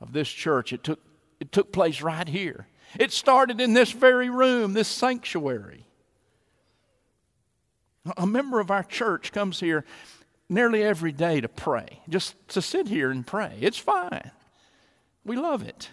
of 0.00 0.12
this 0.12 0.28
church. 0.28 0.72
It 0.72 0.84
took, 0.84 1.00
it 1.40 1.52
took 1.52 1.72
place 1.72 2.02
right 2.02 2.28
here. 2.28 2.66
It 2.98 3.12
started 3.12 3.60
in 3.60 3.72
this 3.72 3.92
very 3.92 4.28
room, 4.30 4.72
this 4.72 4.88
sanctuary. 4.88 5.86
A 8.16 8.26
member 8.26 8.60
of 8.60 8.70
our 8.70 8.82
church 8.82 9.32
comes 9.32 9.60
here 9.60 9.84
nearly 10.48 10.82
every 10.82 11.12
day 11.12 11.40
to 11.40 11.48
pray, 11.48 12.00
just 12.08 12.34
to 12.48 12.60
sit 12.60 12.88
here 12.88 13.10
and 13.10 13.26
pray. 13.26 13.56
It's 13.60 13.78
fine. 13.78 14.30
We 15.24 15.36
love 15.36 15.62
it. 15.62 15.88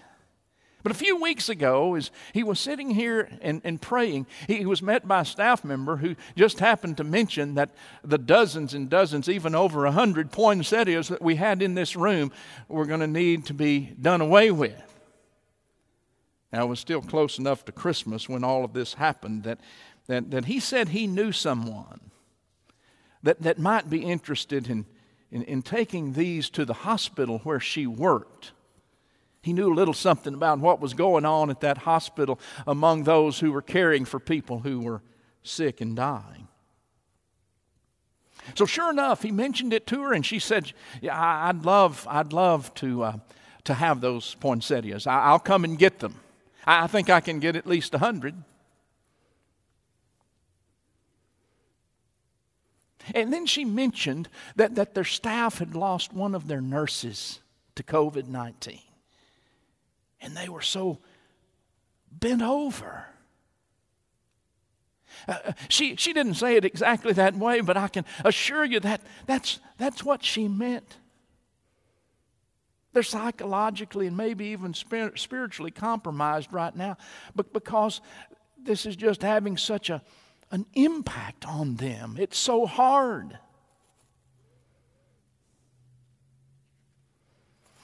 But 0.82 0.94
a 0.94 0.96
few 0.96 1.22
weeks 1.22 1.50
ago, 1.50 1.96
as 1.96 2.10
he 2.34 2.42
was 2.42 2.60
sitting 2.60 2.92
here 2.92 3.30
and, 3.42 3.62
and 3.66 3.82
praying, 3.82 4.28
he 4.48 4.66
was 4.66 4.82
met 4.82 5.08
by 5.08 5.22
a 5.22 5.26
staff 5.26 5.66
member 5.66 5.98
who 5.98 6.16
just 6.38 6.60
happened 6.60 6.98
to 6.98 7.04
mention 7.04 7.56
that 7.56 7.72
the 8.02 8.18
dozens 8.18 8.74
and 8.74 8.90
dozens, 8.90 9.28
even 9.28 9.56
over 9.56 9.86
a 9.86 9.92
hundred 9.92 10.32
poinsettias 10.32 11.10
that 11.10 11.22
we 11.22 11.36
had 11.36 11.62
in 11.62 11.76
this 11.76 11.98
room 11.98 12.32
were 12.70 12.86
going 12.86 13.02
to 13.02 13.08
need 13.08 13.46
to 13.48 13.54
be 13.54 13.94
done 14.02 14.22
away 14.22 14.52
with. 14.52 14.82
Now, 16.54 16.64
it 16.64 16.70
was 16.70 16.80
still 16.80 17.02
close 17.02 17.38
enough 17.38 17.66
to 17.66 17.72
Christmas 17.74 18.30
when 18.30 18.46
all 18.46 18.64
of 18.64 18.74
this 18.74 18.94
happened 18.94 19.44
that, 19.44 19.60
that, 20.08 20.32
that 20.32 20.46
he 20.46 20.62
said 20.62 20.90
he 20.90 21.08
knew 21.08 21.34
someone 21.34 22.00
that, 23.22 23.42
that 23.42 23.60
might 23.60 23.90
be 23.90 24.04
interested 24.04 24.70
in, 24.70 24.86
in, 25.30 25.44
in 25.44 25.62
taking 25.62 26.14
these 26.14 26.50
to 26.52 26.64
the 26.64 26.74
hospital 26.74 27.40
where 27.40 27.60
she 27.60 27.86
worked 27.86 28.54
he 29.42 29.54
knew 29.54 29.72
a 29.72 29.76
little 29.76 29.94
something 29.94 30.34
about 30.34 30.60
what 30.60 30.82
was 30.82 30.94
going 30.94 31.26
on 31.26 31.50
at 31.50 31.62
that 31.62 31.80
hospital 31.80 32.40
among 32.68 33.04
those 33.04 33.40
who 33.40 33.52
were 33.52 33.62
caring 33.62 34.06
for 34.06 34.20
people 34.20 34.60
who 34.60 34.82
were 34.82 35.02
sick 35.44 35.80
and 35.80 35.96
dying. 35.96 36.48
So 38.56 38.66
sure 38.66 38.90
enough, 38.90 39.22
he 39.22 39.32
mentioned 39.32 39.74
it 39.74 39.88
to 39.88 40.02
her, 40.02 40.14
and 40.14 40.26
she 40.26 40.40
said, 40.40 40.74
"Yeah, 41.02 41.18
I'd 41.20 41.64
love, 41.64 42.06
I'd 42.10 42.34
love 42.34 42.74
to, 42.76 43.04
uh, 43.04 43.18
to 43.66 43.74
have 43.74 44.02
those 44.02 44.36
poinsettias. 44.36 45.08
I- 45.08 45.32
will 45.32 45.40
come 45.40 45.64
and 45.64 45.78
get 45.78 46.00
them. 46.00 46.20
I 46.66 46.88
think 46.88 47.10
I 47.10 47.20
can 47.20 47.40
get 47.40 47.56
at 47.56 47.68
least 47.68 47.94
a 47.94 48.00
hundred." 48.00 48.44
And 53.14 53.34
then 53.34 53.46
she 53.46 53.66
mentioned 53.66 54.30
that, 54.56 54.76
that 54.76 54.94
their 54.94 55.04
staff 55.04 55.60
had 55.60 55.76
lost 55.76 56.14
one 56.14 56.36
of 56.36 56.48
their 56.48 56.62
nurses 56.62 57.40
to 57.76 57.84
COVID 57.84 58.28
19 58.28 58.89
and 60.22 60.36
they 60.36 60.50
were 60.50 60.62
so 60.62 61.00
bent 62.12 62.42
over. 62.42 63.06
Uh, 65.28 65.38
uh, 65.46 65.52
she, 65.68 65.96
she 65.96 66.14
didn't 66.14 66.36
say 66.36 66.56
it 66.56 66.66
exactly 66.66 67.14
that 67.14 67.36
way, 67.36 67.62
but 67.62 67.78
I 67.78 67.88
can 67.88 68.06
assure 68.24 68.64
you 68.64 68.80
that 68.82 69.02
that's, 69.26 69.60
that's 69.78 70.04
what 70.04 70.24
she 70.24 70.48
meant. 70.48 70.98
They're 72.94 73.04
psychologically 73.04 74.08
and 74.08 74.18
maybe 74.18 74.48
even 74.48 74.74
spiritually 74.74 75.72
compromised 75.72 76.52
right 76.52 76.76
now, 76.76 76.98
but 77.36 77.54
because 77.54 78.02
this 78.62 78.86
is 78.86 78.96
just 78.96 79.22
having 79.22 79.58
such 79.58 79.90
a, 79.90 80.02
an 80.52 80.66
impact 80.74 81.46
on 81.46 81.76
them. 81.76 82.18
It's 82.20 82.38
so 82.38 82.66
hard. 82.66 83.38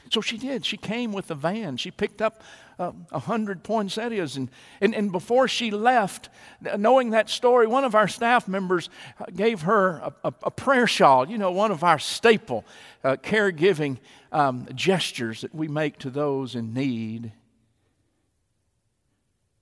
So 0.10 0.22
she 0.22 0.38
did. 0.38 0.66
She 0.66 0.78
came 0.78 1.12
with 1.12 1.32
a 1.32 1.36
van. 1.36 1.78
She 1.78 1.92
picked 1.92 2.22
up 2.22 2.44
uh, 2.80 2.92
a 3.12 3.16
uh, 3.16 3.20
hundred 3.20 3.64
poinsettias. 3.64 4.36
And, 4.36 4.50
and, 4.82 4.94
and 4.94 5.12
before 5.12 5.48
she 5.48 5.72
left, 5.72 6.30
knowing 6.78 7.12
that 7.12 7.30
story, 7.30 7.68
one 7.68 7.84
of 7.84 7.96
our 7.96 8.08
staff 8.08 8.48
members 8.48 8.90
uh, 9.20 9.26
gave 9.36 9.62
her 9.62 9.98
a, 9.98 10.14
a, 10.26 10.34
a 10.44 10.52
prayer 10.52 10.86
shawl, 10.86 11.28
you 11.30 11.38
know, 11.38 11.52
one 11.52 11.72
of 11.72 11.84
our 11.84 12.00
staple 12.00 12.66
uh, 13.04 13.16
caregiving 13.16 13.98
um, 14.32 14.68
gestures 14.76 15.42
that 15.42 15.56
we 15.56 15.68
make 15.68 15.98
to 16.00 16.10
those 16.10 16.56
in 16.56 16.74
need. 16.74 17.32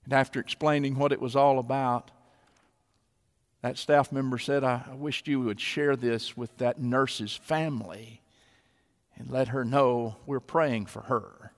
And 0.06 0.14
after 0.14 0.40
explaining 0.40 0.98
what 0.98 1.12
it 1.12 1.22
was 1.22 1.36
all 1.36 1.60
about, 1.60 2.12
that 3.62 3.78
staff 3.78 4.12
member 4.12 4.38
said, 4.38 4.64
I, 4.64 4.84
I 4.92 4.96
wished 4.96 5.28
you 5.28 5.40
would 5.42 5.62
share 5.62 5.96
this 5.96 6.36
with 6.36 6.58
that 6.58 6.82
nurse's 6.82 7.34
family 7.36 8.23
and 9.18 9.30
let 9.30 9.50
her 9.50 9.64
know 9.64 10.18
we're 10.26 10.40
praying 10.40 10.88
for 10.88 11.02
her. 11.02 11.52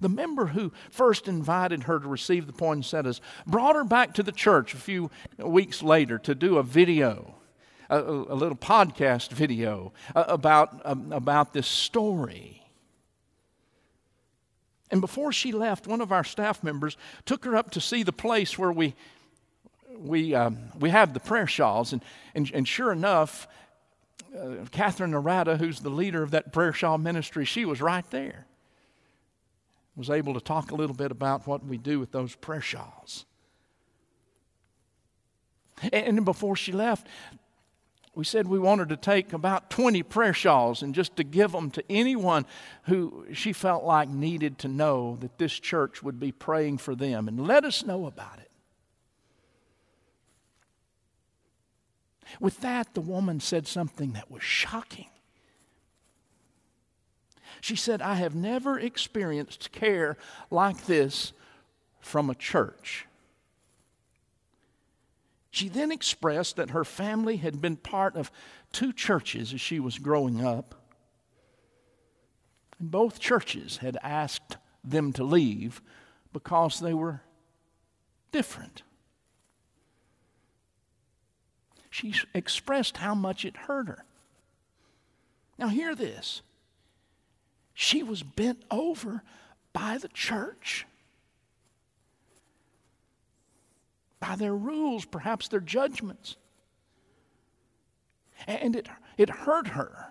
The 0.00 0.08
member 0.08 0.46
who 0.46 0.72
first 0.90 1.28
invited 1.28 1.84
her 1.84 1.98
to 1.98 2.08
receive 2.08 2.46
the 2.46 2.52
poinsettias 2.52 3.20
brought 3.46 3.76
her 3.76 3.84
back 3.84 4.14
to 4.14 4.22
the 4.22 4.32
church 4.32 4.74
a 4.74 4.78
few 4.78 5.10
weeks 5.38 5.82
later 5.82 6.18
to 6.18 6.34
do 6.34 6.58
a 6.58 6.62
video, 6.62 7.36
a, 7.88 8.00
a 8.00 8.34
little 8.34 8.56
podcast 8.58 9.30
video 9.30 9.92
about, 10.14 10.82
um, 10.84 11.12
about 11.12 11.52
this 11.52 11.66
story. 11.66 12.62
And 14.90 15.00
before 15.00 15.32
she 15.32 15.50
left, 15.50 15.86
one 15.86 16.00
of 16.00 16.12
our 16.12 16.24
staff 16.24 16.62
members 16.62 16.96
took 17.24 17.44
her 17.44 17.56
up 17.56 17.70
to 17.72 17.80
see 17.80 18.02
the 18.02 18.12
place 18.12 18.58
where 18.58 18.72
we 18.72 18.94
we, 19.98 20.34
um, 20.34 20.58
we 20.78 20.90
have 20.90 21.14
the 21.14 21.20
prayer 21.20 21.46
shawls, 21.46 21.92
and, 21.92 22.02
and, 22.34 22.50
and 22.52 22.68
sure 22.68 22.92
enough, 22.92 23.48
uh, 24.36 24.64
Catherine 24.70 25.12
Arata, 25.12 25.56
who's 25.56 25.80
the 25.80 25.90
leader 25.90 26.22
of 26.22 26.32
that 26.32 26.52
prayer 26.52 26.72
shawl 26.72 26.98
ministry, 26.98 27.44
she 27.44 27.64
was 27.64 27.80
right 27.80 28.08
there. 28.10 28.46
Was 29.94 30.10
able 30.10 30.34
to 30.34 30.40
talk 30.40 30.72
a 30.72 30.74
little 30.74 30.94
bit 30.94 31.10
about 31.10 31.46
what 31.46 31.64
we 31.64 31.78
do 31.78 31.98
with 31.98 32.12
those 32.12 32.34
prayer 32.34 32.60
shawls. 32.60 33.24
And, 35.82 36.18
and 36.18 36.24
before 36.24 36.56
she 36.56 36.72
left, 36.72 37.06
we 38.14 38.24
said 38.24 38.46
we 38.46 38.58
wanted 38.58 38.88
to 38.88 38.96
take 38.96 39.32
about 39.32 39.70
20 39.70 40.02
prayer 40.02 40.32
shawls 40.32 40.82
and 40.82 40.94
just 40.94 41.16
to 41.16 41.24
give 41.24 41.52
them 41.52 41.70
to 41.72 41.84
anyone 41.90 42.46
who 42.84 43.26
she 43.32 43.52
felt 43.52 43.84
like 43.84 44.08
needed 44.08 44.58
to 44.60 44.68
know 44.68 45.18
that 45.20 45.36
this 45.38 45.52
church 45.52 46.02
would 46.02 46.18
be 46.18 46.32
praying 46.32 46.78
for 46.78 46.94
them 46.94 47.28
and 47.28 47.46
let 47.46 47.64
us 47.64 47.84
know 47.84 48.06
about 48.06 48.38
it. 48.38 48.45
With 52.40 52.60
that, 52.60 52.94
the 52.94 53.00
woman 53.00 53.40
said 53.40 53.66
something 53.66 54.12
that 54.12 54.30
was 54.30 54.42
shocking. 54.42 55.08
She 57.60 57.76
said, 57.76 58.02
I 58.02 58.14
have 58.14 58.34
never 58.34 58.78
experienced 58.78 59.72
care 59.72 60.16
like 60.50 60.86
this 60.86 61.32
from 62.00 62.30
a 62.30 62.34
church. 62.34 63.06
She 65.50 65.68
then 65.68 65.90
expressed 65.90 66.56
that 66.56 66.70
her 66.70 66.84
family 66.84 67.38
had 67.38 67.60
been 67.60 67.76
part 67.76 68.14
of 68.14 68.30
two 68.72 68.92
churches 68.92 69.54
as 69.54 69.60
she 69.60 69.80
was 69.80 69.98
growing 69.98 70.44
up. 70.44 70.74
And 72.78 72.90
both 72.90 73.18
churches 73.18 73.78
had 73.78 73.96
asked 74.02 74.58
them 74.84 75.12
to 75.14 75.24
leave 75.24 75.80
because 76.32 76.80
they 76.80 76.92
were 76.92 77.22
different 78.32 78.82
she 81.96 82.12
expressed 82.34 82.98
how 82.98 83.14
much 83.14 83.46
it 83.46 83.56
hurt 83.56 83.88
her. 83.88 84.04
Now, 85.56 85.68
hear 85.68 85.94
this. 85.94 86.42
She 87.72 88.02
was 88.02 88.22
bent 88.22 88.62
over 88.70 89.22
by 89.72 89.96
the 89.96 90.08
church, 90.08 90.84
by 94.20 94.36
their 94.36 94.54
rules, 94.54 95.06
perhaps 95.06 95.48
their 95.48 95.60
judgments. 95.60 96.36
And 98.46 98.76
it, 98.76 98.88
it 99.16 99.30
hurt 99.30 99.68
her. 99.68 100.08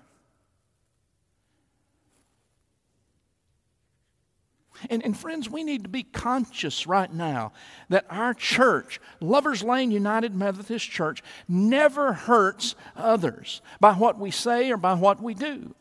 And, 4.90 5.04
and, 5.04 5.18
friends, 5.18 5.50
we 5.50 5.64
need 5.64 5.84
to 5.84 5.90
be 5.90 6.04
conscious 6.04 6.86
right 6.86 7.12
now 7.12 7.54
that 7.90 8.06
our 8.10 8.34
church, 8.34 9.00
Lovers 9.22 9.64
Lane 9.64 9.92
United 9.92 10.36
Methodist 10.36 10.90
Church, 10.90 11.24
never 11.48 12.14
hurts 12.14 12.76
others 12.96 13.62
by 13.80 13.94
what 13.94 14.20
we 14.20 14.32
say 14.32 14.72
or 14.72 14.78
by 14.78 14.94
what 14.94 15.22
we 15.22 15.34
do. 15.34 15.74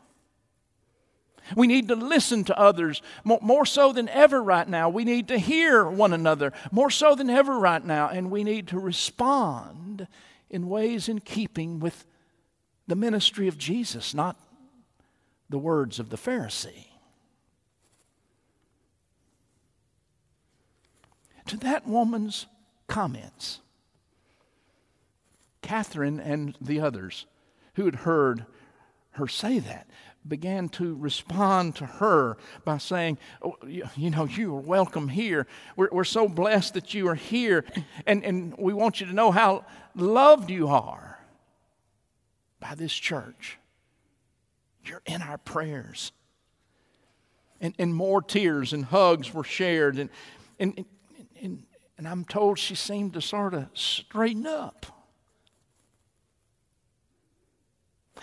We 1.56 1.66
need 1.66 1.88
to 1.88 1.96
listen 1.96 2.44
to 2.44 2.58
others 2.58 3.02
more, 3.22 3.38
more, 3.42 3.66
so 3.66 3.92
than 3.92 4.08
ever 4.08 4.42
right 4.42 4.66
now. 4.66 4.88
We 4.88 5.04
need 5.04 5.28
to 5.28 5.38
hear 5.38 5.84
one 5.84 6.12
another 6.12 6.52
more 6.72 6.90
so 6.90 7.14
than 7.14 7.28
ever 7.28 7.58
right 7.58 7.84
now. 7.84 8.08
And 8.08 8.30
we 8.30 8.44
need 8.44 8.68
to 8.68 8.78
respond 8.78 10.06
in 10.48 10.68
ways 10.68 11.08
in 11.08 11.20
keeping 11.20 11.80
with 11.80 12.06
the 12.86 12.96
ministry 12.96 13.48
of 13.48 13.58
Jesus, 13.58 14.14
not 14.14 14.38
the 15.50 15.58
words 15.58 15.98
of 15.98 16.08
the 16.08 16.16
Pharisee. 16.16 16.86
To 21.46 21.56
that 21.58 21.86
woman's 21.86 22.46
comments, 22.86 23.60
Catherine 25.62 26.20
and 26.20 26.56
the 26.60 26.80
others 26.80 27.26
who 27.74 27.84
had 27.84 27.96
heard 27.96 28.46
her 29.12 29.28
say 29.28 29.58
that 29.60 29.86
began 30.26 30.68
to 30.70 30.94
respond 30.96 31.76
to 31.76 31.86
her 31.86 32.36
by 32.64 32.78
saying, 32.78 33.18
oh, 33.42 33.56
you, 33.66 33.84
you, 33.96 34.10
know, 34.10 34.24
you 34.24 34.56
are 34.56 34.60
welcome 34.60 35.08
here. 35.08 35.46
We're, 35.76 35.90
we're 35.92 36.04
so 36.04 36.28
blessed 36.28 36.74
that 36.74 36.94
you 36.94 37.08
are 37.08 37.14
here. 37.14 37.64
And, 38.06 38.24
and 38.24 38.54
we 38.56 38.72
want 38.72 39.00
you 39.00 39.06
to 39.06 39.12
know 39.12 39.30
how 39.30 39.66
loved 39.94 40.50
you 40.50 40.68
are 40.68 41.18
by 42.58 42.74
this 42.74 42.92
church. 42.92 43.58
You're 44.84 45.02
in 45.06 45.20
our 45.22 45.38
prayers. 45.38 46.12
And, 47.60 47.74
and 47.78 47.94
more 47.94 48.22
tears 48.22 48.72
and 48.72 48.84
hugs 48.84 49.32
were 49.32 49.44
shared. 49.44 49.98
And, 49.98 50.10
and, 50.58 50.84
and, 51.42 51.62
and 51.98 52.08
I'm 52.08 52.24
told 52.24 52.58
she 52.58 52.74
seemed 52.74 53.14
to 53.14 53.20
sort 53.20 53.54
of 53.54 53.68
straighten 53.74 54.46
up. 54.46 54.86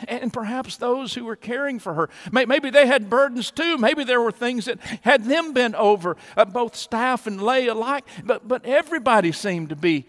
and 0.08 0.32
perhaps 0.32 0.78
those 0.78 1.14
who 1.14 1.26
were 1.26 1.36
caring 1.36 1.80
for 1.80 1.94
her. 1.94 2.10
Maybe 2.32 2.70
they 2.70 2.88
had 2.88 3.10
burdens 3.10 3.52
too. 3.52 3.78
Maybe 3.78 4.04
there 4.04 4.22
were 4.22 4.32
things 4.32 4.66
that 4.66 4.80
had 5.02 5.26
them 5.26 5.54
bent 5.54 5.76
over, 5.76 6.18
uh, 6.36 6.46
both 6.46 6.76
staff 6.76 7.28
and 7.28 7.42
lay 7.42 7.68
alike. 7.68 8.06
But, 8.24 8.48
but 8.48 8.66
everybody 8.66 9.32
seemed 9.32 9.70
to 9.70 9.76
be 9.76 10.08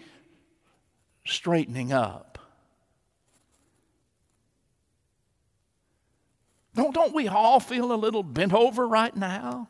straightening 1.25 1.93
up. 1.93 2.39
Don't, 6.75 6.95
don't 6.95 7.15
we 7.15 7.29
all 7.29 7.61
feel 7.61 7.93
a 7.93 7.97
little 7.97 8.23
bent 8.23 8.55
over 8.55 8.89
right 8.89 9.15
now? 9.15 9.69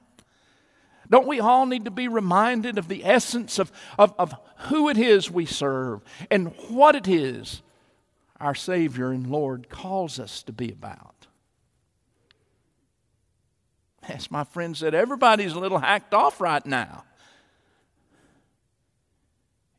Don't 1.13 1.29
we 1.29 1.41
all 1.41 1.67
need 1.67 1.85
to 1.85 1.91
be 1.91 2.09
reminded 2.09 2.79
of 2.79 2.89
the 2.89 3.05
essence 3.05 3.59
of, 3.59 3.71
of, 3.99 4.15
of 4.19 4.35
who 4.69 4.89
it 4.89 4.97
is 4.97 5.31
we 5.31 5.45
serve 5.45 6.01
and 6.31 6.55
what 6.71 6.95
it 6.97 7.07
is 7.07 7.61
our 8.41 8.55
Savior 8.55 9.13
and 9.13 9.27
Lord 9.27 9.69
calls 9.69 10.19
us 10.19 10.43
to 10.45 10.55
be 10.55 10.73
about? 10.73 11.27
As 14.09 14.31
my 14.31 14.43
friend 14.43 14.75
said, 14.75 14.95
everybody's 14.95 15.53
a 15.53 15.61
little 15.61 15.81
hacked 15.81 16.15
off 16.15 16.41
right 16.41 16.65
now. 16.65 17.05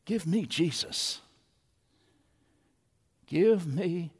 Give 0.04 0.28
me 0.28 0.46
Jesus. 0.46 1.20
Give 3.26 3.66
me 3.66 4.12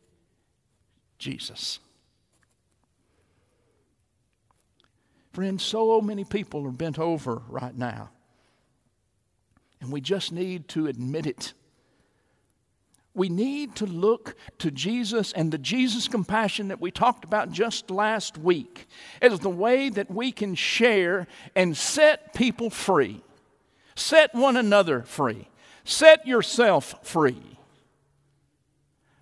Jesus. 1.19 1.79
Friends, 5.35 5.65
so 5.65 6.01
many 6.01 6.23
people 6.23 6.65
are 6.65 6.71
bent 6.71 6.97
over 6.97 7.43
right 7.49 7.77
now. 7.77 8.11
And 9.81 9.91
we 9.91 10.01
just 10.01 10.31
need 10.31 10.69
to 10.69 10.87
admit 10.87 11.27
it. 11.27 11.55
We 13.15 13.29
need 13.29 13.75
to 13.77 13.85
look 13.85 14.37
to 14.59 14.71
Jesus 14.71 15.33
and 15.33 15.51
the 15.51 15.59
Jesus 15.59 16.07
compassion 16.07 16.69
that 16.69 16.81
we 16.81 16.93
talked 16.93 17.25
about 17.25 17.51
just 17.51 17.91
last 17.91 18.39
week 18.39 18.87
as 19.21 19.41
the 19.41 19.51
way 19.51 19.89
that 19.89 20.09
we 20.09 20.31
can 20.31 20.55
share 20.55 21.27
and 21.57 21.77
set 21.77 22.33
people 22.35 22.71
free. 22.71 23.21
Set 23.97 24.37
one 24.37 24.57
another 24.57 25.03
free. 25.03 25.49
Set 25.83 26.29
yourself 26.29 26.95
free 27.03 27.59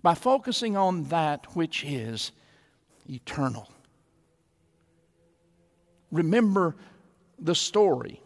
by 0.03 0.15
focusing 0.15 0.77
on 0.77 1.05
that 1.05 1.57
which 1.57 1.83
is 1.85 2.33
eternal 3.09 3.73
remember 6.13 6.77
the 7.39 7.55
story 7.55 8.21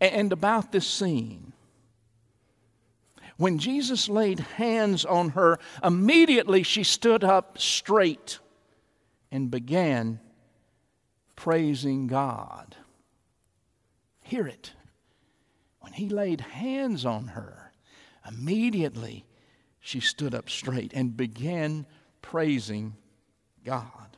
and 0.00 0.32
about 0.32 0.72
this 0.72 0.86
scene. 0.86 1.52
When 3.38 3.58
Jesus 3.58 4.08
laid 4.08 4.40
hands 4.40 5.04
on 5.04 5.30
her, 5.30 5.58
immediately 5.82 6.62
she 6.62 6.82
stood 6.82 7.22
up 7.22 7.58
straight 7.58 8.40
and 9.30 9.50
began 9.50 10.20
praising 11.36 12.08
God. 12.08 12.76
Hear 14.22 14.46
it. 14.46 14.72
When 15.80 15.92
he 15.92 16.08
laid 16.08 16.40
hands 16.40 17.04
on 17.04 17.28
her, 17.28 17.72
immediately 18.26 19.24
she 19.78 20.00
stood 20.00 20.34
up 20.34 20.50
straight 20.50 20.92
and 20.94 21.16
began 21.16 21.86
praising 22.22 22.96
God 23.64 24.15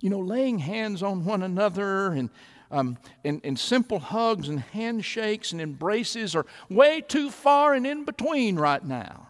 you 0.00 0.10
know, 0.10 0.20
laying 0.20 0.58
hands 0.58 1.02
on 1.02 1.24
one 1.24 1.42
another 1.42 2.12
and, 2.12 2.30
um, 2.70 2.98
and, 3.24 3.40
and 3.44 3.58
simple 3.58 3.98
hugs 3.98 4.48
and 4.48 4.60
handshakes 4.60 5.52
and 5.52 5.60
embraces 5.60 6.34
are 6.34 6.46
way 6.68 7.00
too 7.00 7.30
far 7.30 7.74
and 7.74 7.86
in 7.86 8.04
between 8.04 8.56
right 8.56 8.84
now. 8.84 9.28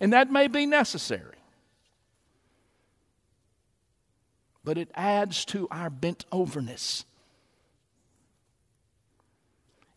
And 0.00 0.12
that 0.12 0.30
may 0.30 0.48
be 0.48 0.66
necessary. 0.66 1.36
But 4.64 4.78
it 4.78 4.90
adds 4.94 5.44
to 5.46 5.66
our 5.70 5.90
bent 5.90 6.24
overness. 6.30 7.04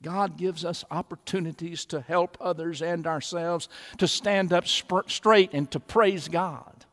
God 0.01 0.37
gives 0.37 0.63
us 0.63 0.85
opportunities 0.91 1.83
to 1.85 1.99
help 2.01 2.37
others 2.39 2.83
and 2.83 3.07
ourselves 3.07 3.67
to 3.97 4.07
stand 4.07 4.53
up 4.53 4.67
sp- 4.69 5.07
straight 5.07 5.51
and 5.53 5.69
to 5.71 5.79
praise 5.79 6.27
God. 6.27 6.85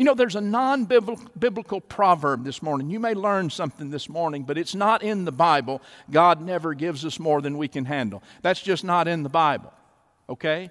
You 0.00 0.06
know, 0.06 0.14
there's 0.14 0.34
a 0.34 0.40
non 0.40 0.86
biblical 0.86 1.78
proverb 1.82 2.42
this 2.42 2.62
morning. 2.62 2.88
You 2.88 2.98
may 2.98 3.12
learn 3.12 3.50
something 3.50 3.90
this 3.90 4.08
morning, 4.08 4.44
but 4.44 4.56
it's 4.56 4.74
not 4.74 5.02
in 5.02 5.26
the 5.26 5.30
Bible. 5.30 5.82
God 6.10 6.40
never 6.40 6.72
gives 6.72 7.04
us 7.04 7.20
more 7.20 7.42
than 7.42 7.58
we 7.58 7.68
can 7.68 7.84
handle. 7.84 8.22
That's 8.40 8.62
just 8.62 8.82
not 8.82 9.08
in 9.08 9.24
the 9.24 9.28
Bible, 9.28 9.74
okay? 10.26 10.70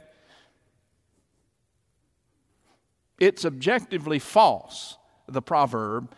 It's 3.20 3.46
objectively 3.46 4.18
false, 4.18 4.98
the 5.28 5.44
proverb, 5.44 6.12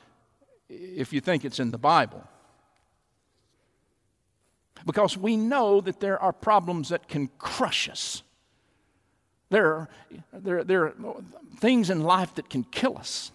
if 0.70 1.12
you 1.12 1.20
think 1.20 1.44
it's 1.44 1.60
in 1.60 1.72
the 1.72 1.78
Bible. 1.78 2.24
Because 4.86 5.18
we 5.18 5.36
know 5.36 5.82
that 5.82 6.00
there 6.00 6.18
are 6.18 6.32
problems 6.32 6.88
that 6.88 7.10
can 7.10 7.28
crush 7.38 7.90
us. 7.90 8.24
There 9.52 9.66
are, 9.66 9.90
there, 10.32 10.64
there 10.64 10.86
are 10.86 10.94
things 11.60 11.90
in 11.90 12.04
life 12.04 12.34
that 12.36 12.50
can 12.50 12.64
kill 12.64 12.98
us. 12.98 13.32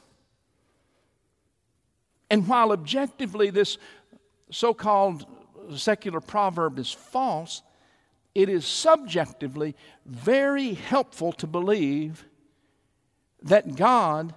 And 2.31 2.49
while 2.49 2.73
objectively 2.73 3.51
this 3.51 3.77
so 4.51 4.73
called 4.73 5.27
secular 5.77 6.23
proverb 6.23 6.79
is 6.79 6.91
false, 6.91 7.61
it 8.35 8.49
is 8.49 8.67
subjectively 8.67 9.77
very 10.07 10.73
helpful 10.73 11.33
to 11.35 11.47
believe 11.47 12.25
that 13.43 13.77
God, 13.77 14.33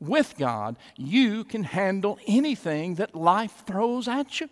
with 0.00 0.34
God, 0.38 0.74
you 0.96 1.44
can 1.44 1.62
handle 1.62 2.18
anything 2.26 2.96
that 2.96 3.14
life 3.14 3.62
throws 3.64 4.08
at 4.08 4.40
you. 4.40 4.48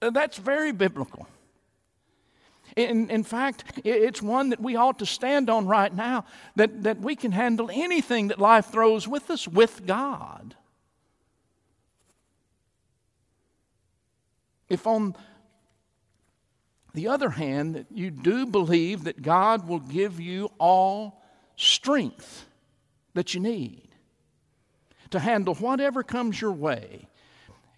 That's 0.00 0.36
very 0.36 0.72
biblical. 0.72 1.28
In, 2.74 3.08
in 3.10 3.22
fact, 3.22 3.64
it's 3.84 4.20
one 4.20 4.50
that 4.50 4.60
we 4.60 4.76
ought 4.76 4.98
to 4.98 5.06
stand 5.06 5.48
on 5.48 5.66
right 5.66 5.94
now 5.94 6.24
that, 6.56 6.82
that 6.82 6.98
we 6.98 7.16
can 7.16 7.32
handle 7.32 7.70
anything 7.72 8.28
that 8.28 8.38
life 8.38 8.66
throws 8.66 9.06
with 9.06 9.30
us 9.30 9.46
with 9.46 9.86
God. 9.86 10.54
If, 14.68 14.86
on 14.86 15.14
the 16.92 17.08
other 17.08 17.30
hand, 17.30 17.74
that 17.76 17.86
you 17.90 18.10
do 18.10 18.46
believe 18.46 19.04
that 19.04 19.22
God 19.22 19.68
will 19.68 19.80
give 19.80 20.18
you 20.18 20.50
all 20.58 21.22
strength 21.56 22.46
that 23.14 23.32
you 23.32 23.40
need 23.40 23.88
to 25.10 25.18
handle 25.18 25.54
whatever 25.54 26.02
comes 26.02 26.40
your 26.40 26.52
way. 26.52 27.06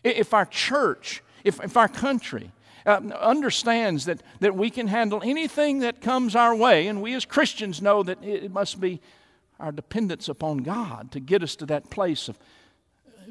If 0.02 0.32
our 0.32 0.46
church, 0.46 1.22
if, 1.44 1.62
if 1.62 1.76
our 1.76 1.88
country 1.88 2.52
uh, 2.88 3.00
understands 3.20 4.06
that, 4.06 4.22
that 4.40 4.56
we 4.56 4.70
can 4.70 4.86
handle 4.86 5.20
anything 5.22 5.80
that 5.80 6.00
comes 6.00 6.34
our 6.34 6.56
way, 6.56 6.86
and 6.86 7.02
we 7.02 7.12
as 7.12 7.26
Christians 7.26 7.82
know 7.82 8.02
that 8.02 8.24
it 8.24 8.50
must 8.50 8.80
be 8.80 9.00
our 9.60 9.72
dependence 9.72 10.26
upon 10.26 10.58
God 10.58 11.12
to 11.12 11.20
get 11.20 11.42
us 11.42 11.54
to 11.56 11.66
that 11.66 11.90
place 11.90 12.28
of 12.28 12.38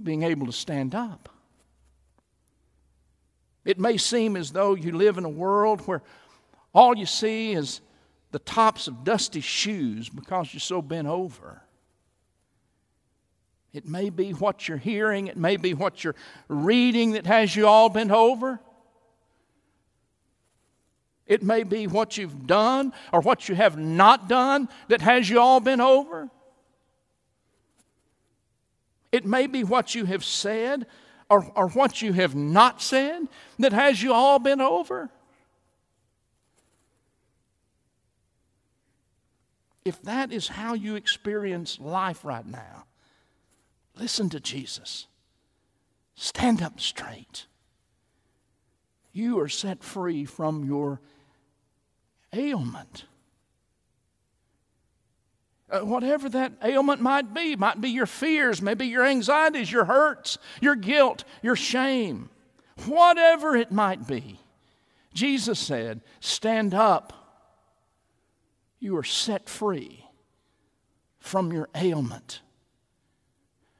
being 0.03 0.21
able 0.21 0.45
to 0.45 0.51
stand 0.51 0.93
up. 0.93 1.29
It 3.65 3.79
may 3.79 3.97
seem 3.97 4.37
as 4.37 4.51
though 4.51 4.75
you 4.75 4.91
live 4.91 5.17
in 5.17 5.25
a 5.25 5.29
world 5.29 5.81
where 5.81 6.03
all 6.71 6.95
you 6.95 7.07
see 7.07 7.53
is 7.53 7.81
the 8.29 8.39
tops 8.39 8.87
of 8.87 9.03
dusty 9.03 9.41
shoes 9.41 10.07
because 10.07 10.53
you're 10.53 10.59
so 10.59 10.83
bent 10.83 11.07
over. 11.07 11.63
It 13.73 13.87
may 13.87 14.11
be 14.11 14.31
what 14.33 14.67
you're 14.67 14.77
hearing, 14.77 15.27
it 15.27 15.37
may 15.37 15.57
be 15.57 15.73
what 15.73 16.03
you're 16.03 16.15
reading 16.47 17.13
that 17.13 17.25
has 17.25 17.55
you 17.55 17.65
all 17.65 17.89
bent 17.89 18.11
over. 18.11 18.59
It 21.27 21.43
may 21.43 21.63
be 21.63 21.87
what 21.87 22.17
you've 22.17 22.47
done 22.47 22.93
or 23.11 23.21
what 23.21 23.49
you 23.49 23.55
have 23.55 23.77
not 23.77 24.29
done 24.29 24.69
that 24.87 25.01
has 25.01 25.29
you 25.29 25.39
all 25.39 25.59
bent 25.59 25.81
over. 25.81 26.29
It 29.11 29.25
may 29.25 29.47
be 29.47 29.63
what 29.63 29.93
you 29.93 30.05
have 30.05 30.23
said 30.23 30.85
or, 31.29 31.51
or 31.55 31.69
what 31.69 32.01
you 32.01 32.13
have 32.13 32.35
not 32.35 32.81
said 32.81 33.27
that 33.59 33.73
has 33.73 34.01
you 34.01 34.13
all 34.13 34.39
bent 34.39 34.61
over. 34.61 35.09
If 39.83 40.01
that 40.03 40.31
is 40.31 40.49
how 40.49 40.73
you 40.73 40.95
experience 40.95 41.79
life 41.79 42.25
right 42.25 42.45
now, 42.45 42.85
listen 43.95 44.29
to 44.29 44.39
Jesus. 44.39 45.07
Stand 46.15 46.61
up 46.61 46.79
straight. 46.79 47.45
You 49.13 49.39
are 49.39 49.47
set 49.47 49.83
free 49.83 50.25
from 50.25 50.65
your 50.65 50.99
ailment. 52.33 53.05
Uh, 55.69 55.79
whatever 55.79 56.29
that 56.29 56.53
ailment 56.63 57.01
might 57.01 57.33
be, 57.33 57.55
might 57.55 57.81
be 57.81 57.89
your 57.89 58.05
fears, 58.05 58.61
maybe 58.61 58.87
your 58.87 59.05
anxieties, 59.05 59.71
your 59.71 59.85
hurts, 59.85 60.37
your 60.61 60.75
guilt, 60.75 61.25
your 61.41 61.57
shame, 61.57 62.29
whatever 62.85 63.55
it 63.55 63.71
might 63.71 64.07
be. 64.07 64.39
Jesus 65.13 65.59
said, 65.59 66.01
Stand 66.19 66.73
up. 66.73 67.13
You 68.79 68.95
are 68.97 69.03
set 69.03 69.49
free 69.49 70.05
from 71.19 71.51
your 71.51 71.67
ailment 71.75 72.41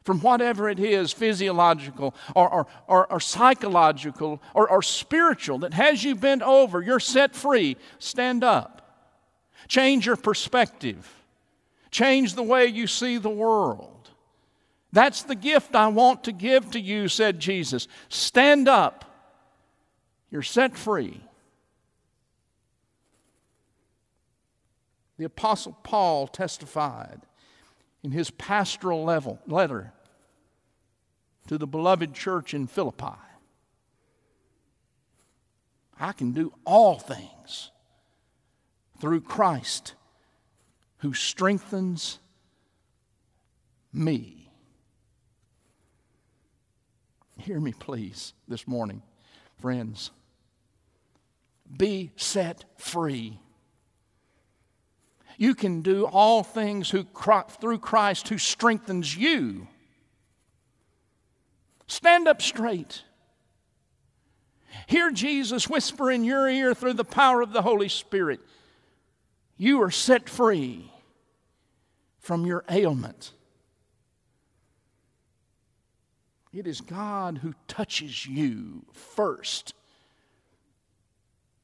from 0.07 0.21
whatever 0.21 0.69
it 0.69 0.79
is 0.79 1.11
physiological 1.11 2.15
or, 2.33 2.49
or, 2.49 2.67
or, 2.87 3.11
or 3.11 3.19
psychological 3.19 4.41
or, 4.53 4.69
or 4.69 4.81
spiritual 4.81 5.59
that 5.59 5.73
has 5.73 6.01
you 6.01 6.15
bent 6.15 6.41
over, 6.41 6.81
you're 6.81 6.97
set 6.97 7.35
free. 7.35 7.75
Stand 7.99 8.41
up. 8.41 9.11
Change 9.67 10.05
your 10.05 10.15
perspective. 10.15 11.13
Change 11.91 12.35
the 12.35 12.41
way 12.41 12.67
you 12.67 12.87
see 12.87 13.17
the 13.17 13.29
world. 13.29 14.09
That's 14.93 15.23
the 15.23 15.35
gift 15.35 15.75
I 15.75 15.89
want 15.89 16.23
to 16.23 16.31
give 16.31 16.71
to 16.71 16.79
you, 16.79 17.09
said 17.09 17.41
Jesus. 17.41 17.89
Stand 18.07 18.69
up. 18.69 19.03
You're 20.31 20.41
set 20.41 20.77
free. 20.77 21.19
The 25.17 25.25
Apostle 25.25 25.77
Paul 25.83 26.27
testified 26.27 27.19
in 28.03 28.11
his 28.11 28.29
pastoral 28.29 29.03
level, 29.03 29.39
letter 29.47 29.91
to 31.47 31.57
the 31.57 31.67
beloved 31.67 32.13
church 32.13 32.53
in 32.53 32.67
Philippi. 32.67 33.17
I 35.99 36.11
can 36.11 36.31
do 36.31 36.53
all 36.65 36.99
things 36.99 37.71
through 38.99 39.21
Christ 39.21 39.95
who 40.99 41.13
strengthens 41.13 42.19
me. 43.93 44.51
Hear 47.37 47.59
me, 47.59 47.73
please, 47.73 48.33
this 48.47 48.67
morning, 48.67 49.01
friends. 49.59 50.11
Be 51.75 52.11
set 52.15 52.65
free. 52.77 53.39
You 55.37 55.53
can 55.53 55.81
do 55.81 56.05
all 56.05 56.43
things 56.43 56.89
who, 56.89 57.05
through 57.61 57.79
Christ 57.79 58.29
who 58.29 58.37
strengthens 58.37 59.15
you. 59.15 59.67
Stand 61.87 62.27
up 62.27 62.41
straight. 62.41 63.03
Hear 64.87 65.11
Jesus 65.11 65.69
whisper 65.69 66.11
in 66.11 66.23
your 66.23 66.47
ear 66.47 66.73
through 66.73 66.93
the 66.93 67.03
power 67.05 67.41
of 67.41 67.53
the 67.53 67.61
Holy 67.61 67.89
Spirit. 67.89 68.39
You 69.55 69.81
are 69.81 69.91
set 69.91 70.29
free 70.29 70.91
from 72.19 72.45
your 72.45 72.63
ailment. 72.69 73.31
It 76.53 76.67
is 76.67 76.81
God 76.81 77.39
who 77.39 77.53
touches 77.67 78.25
you 78.25 78.85
first 78.91 79.73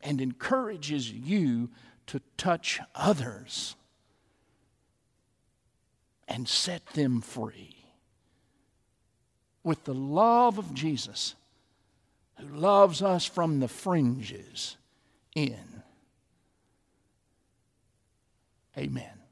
and 0.02 0.22
encourages 0.22 1.12
you 1.12 1.70
to 2.08 2.22
touch 2.38 2.80
others 2.96 3.76
and 6.28 6.48
set 6.48 6.86
them 6.88 7.22
free 7.22 7.73
with 9.64 9.84
the 9.86 9.94
love 9.94 10.58
of 10.58 10.74
Jesus, 10.74 11.36
who 12.40 12.48
loves 12.56 13.02
us 13.02 13.26
from 13.26 13.60
the 13.60 13.68
fringes 13.68 14.78
in. 15.36 15.84
Amen. 18.78 19.23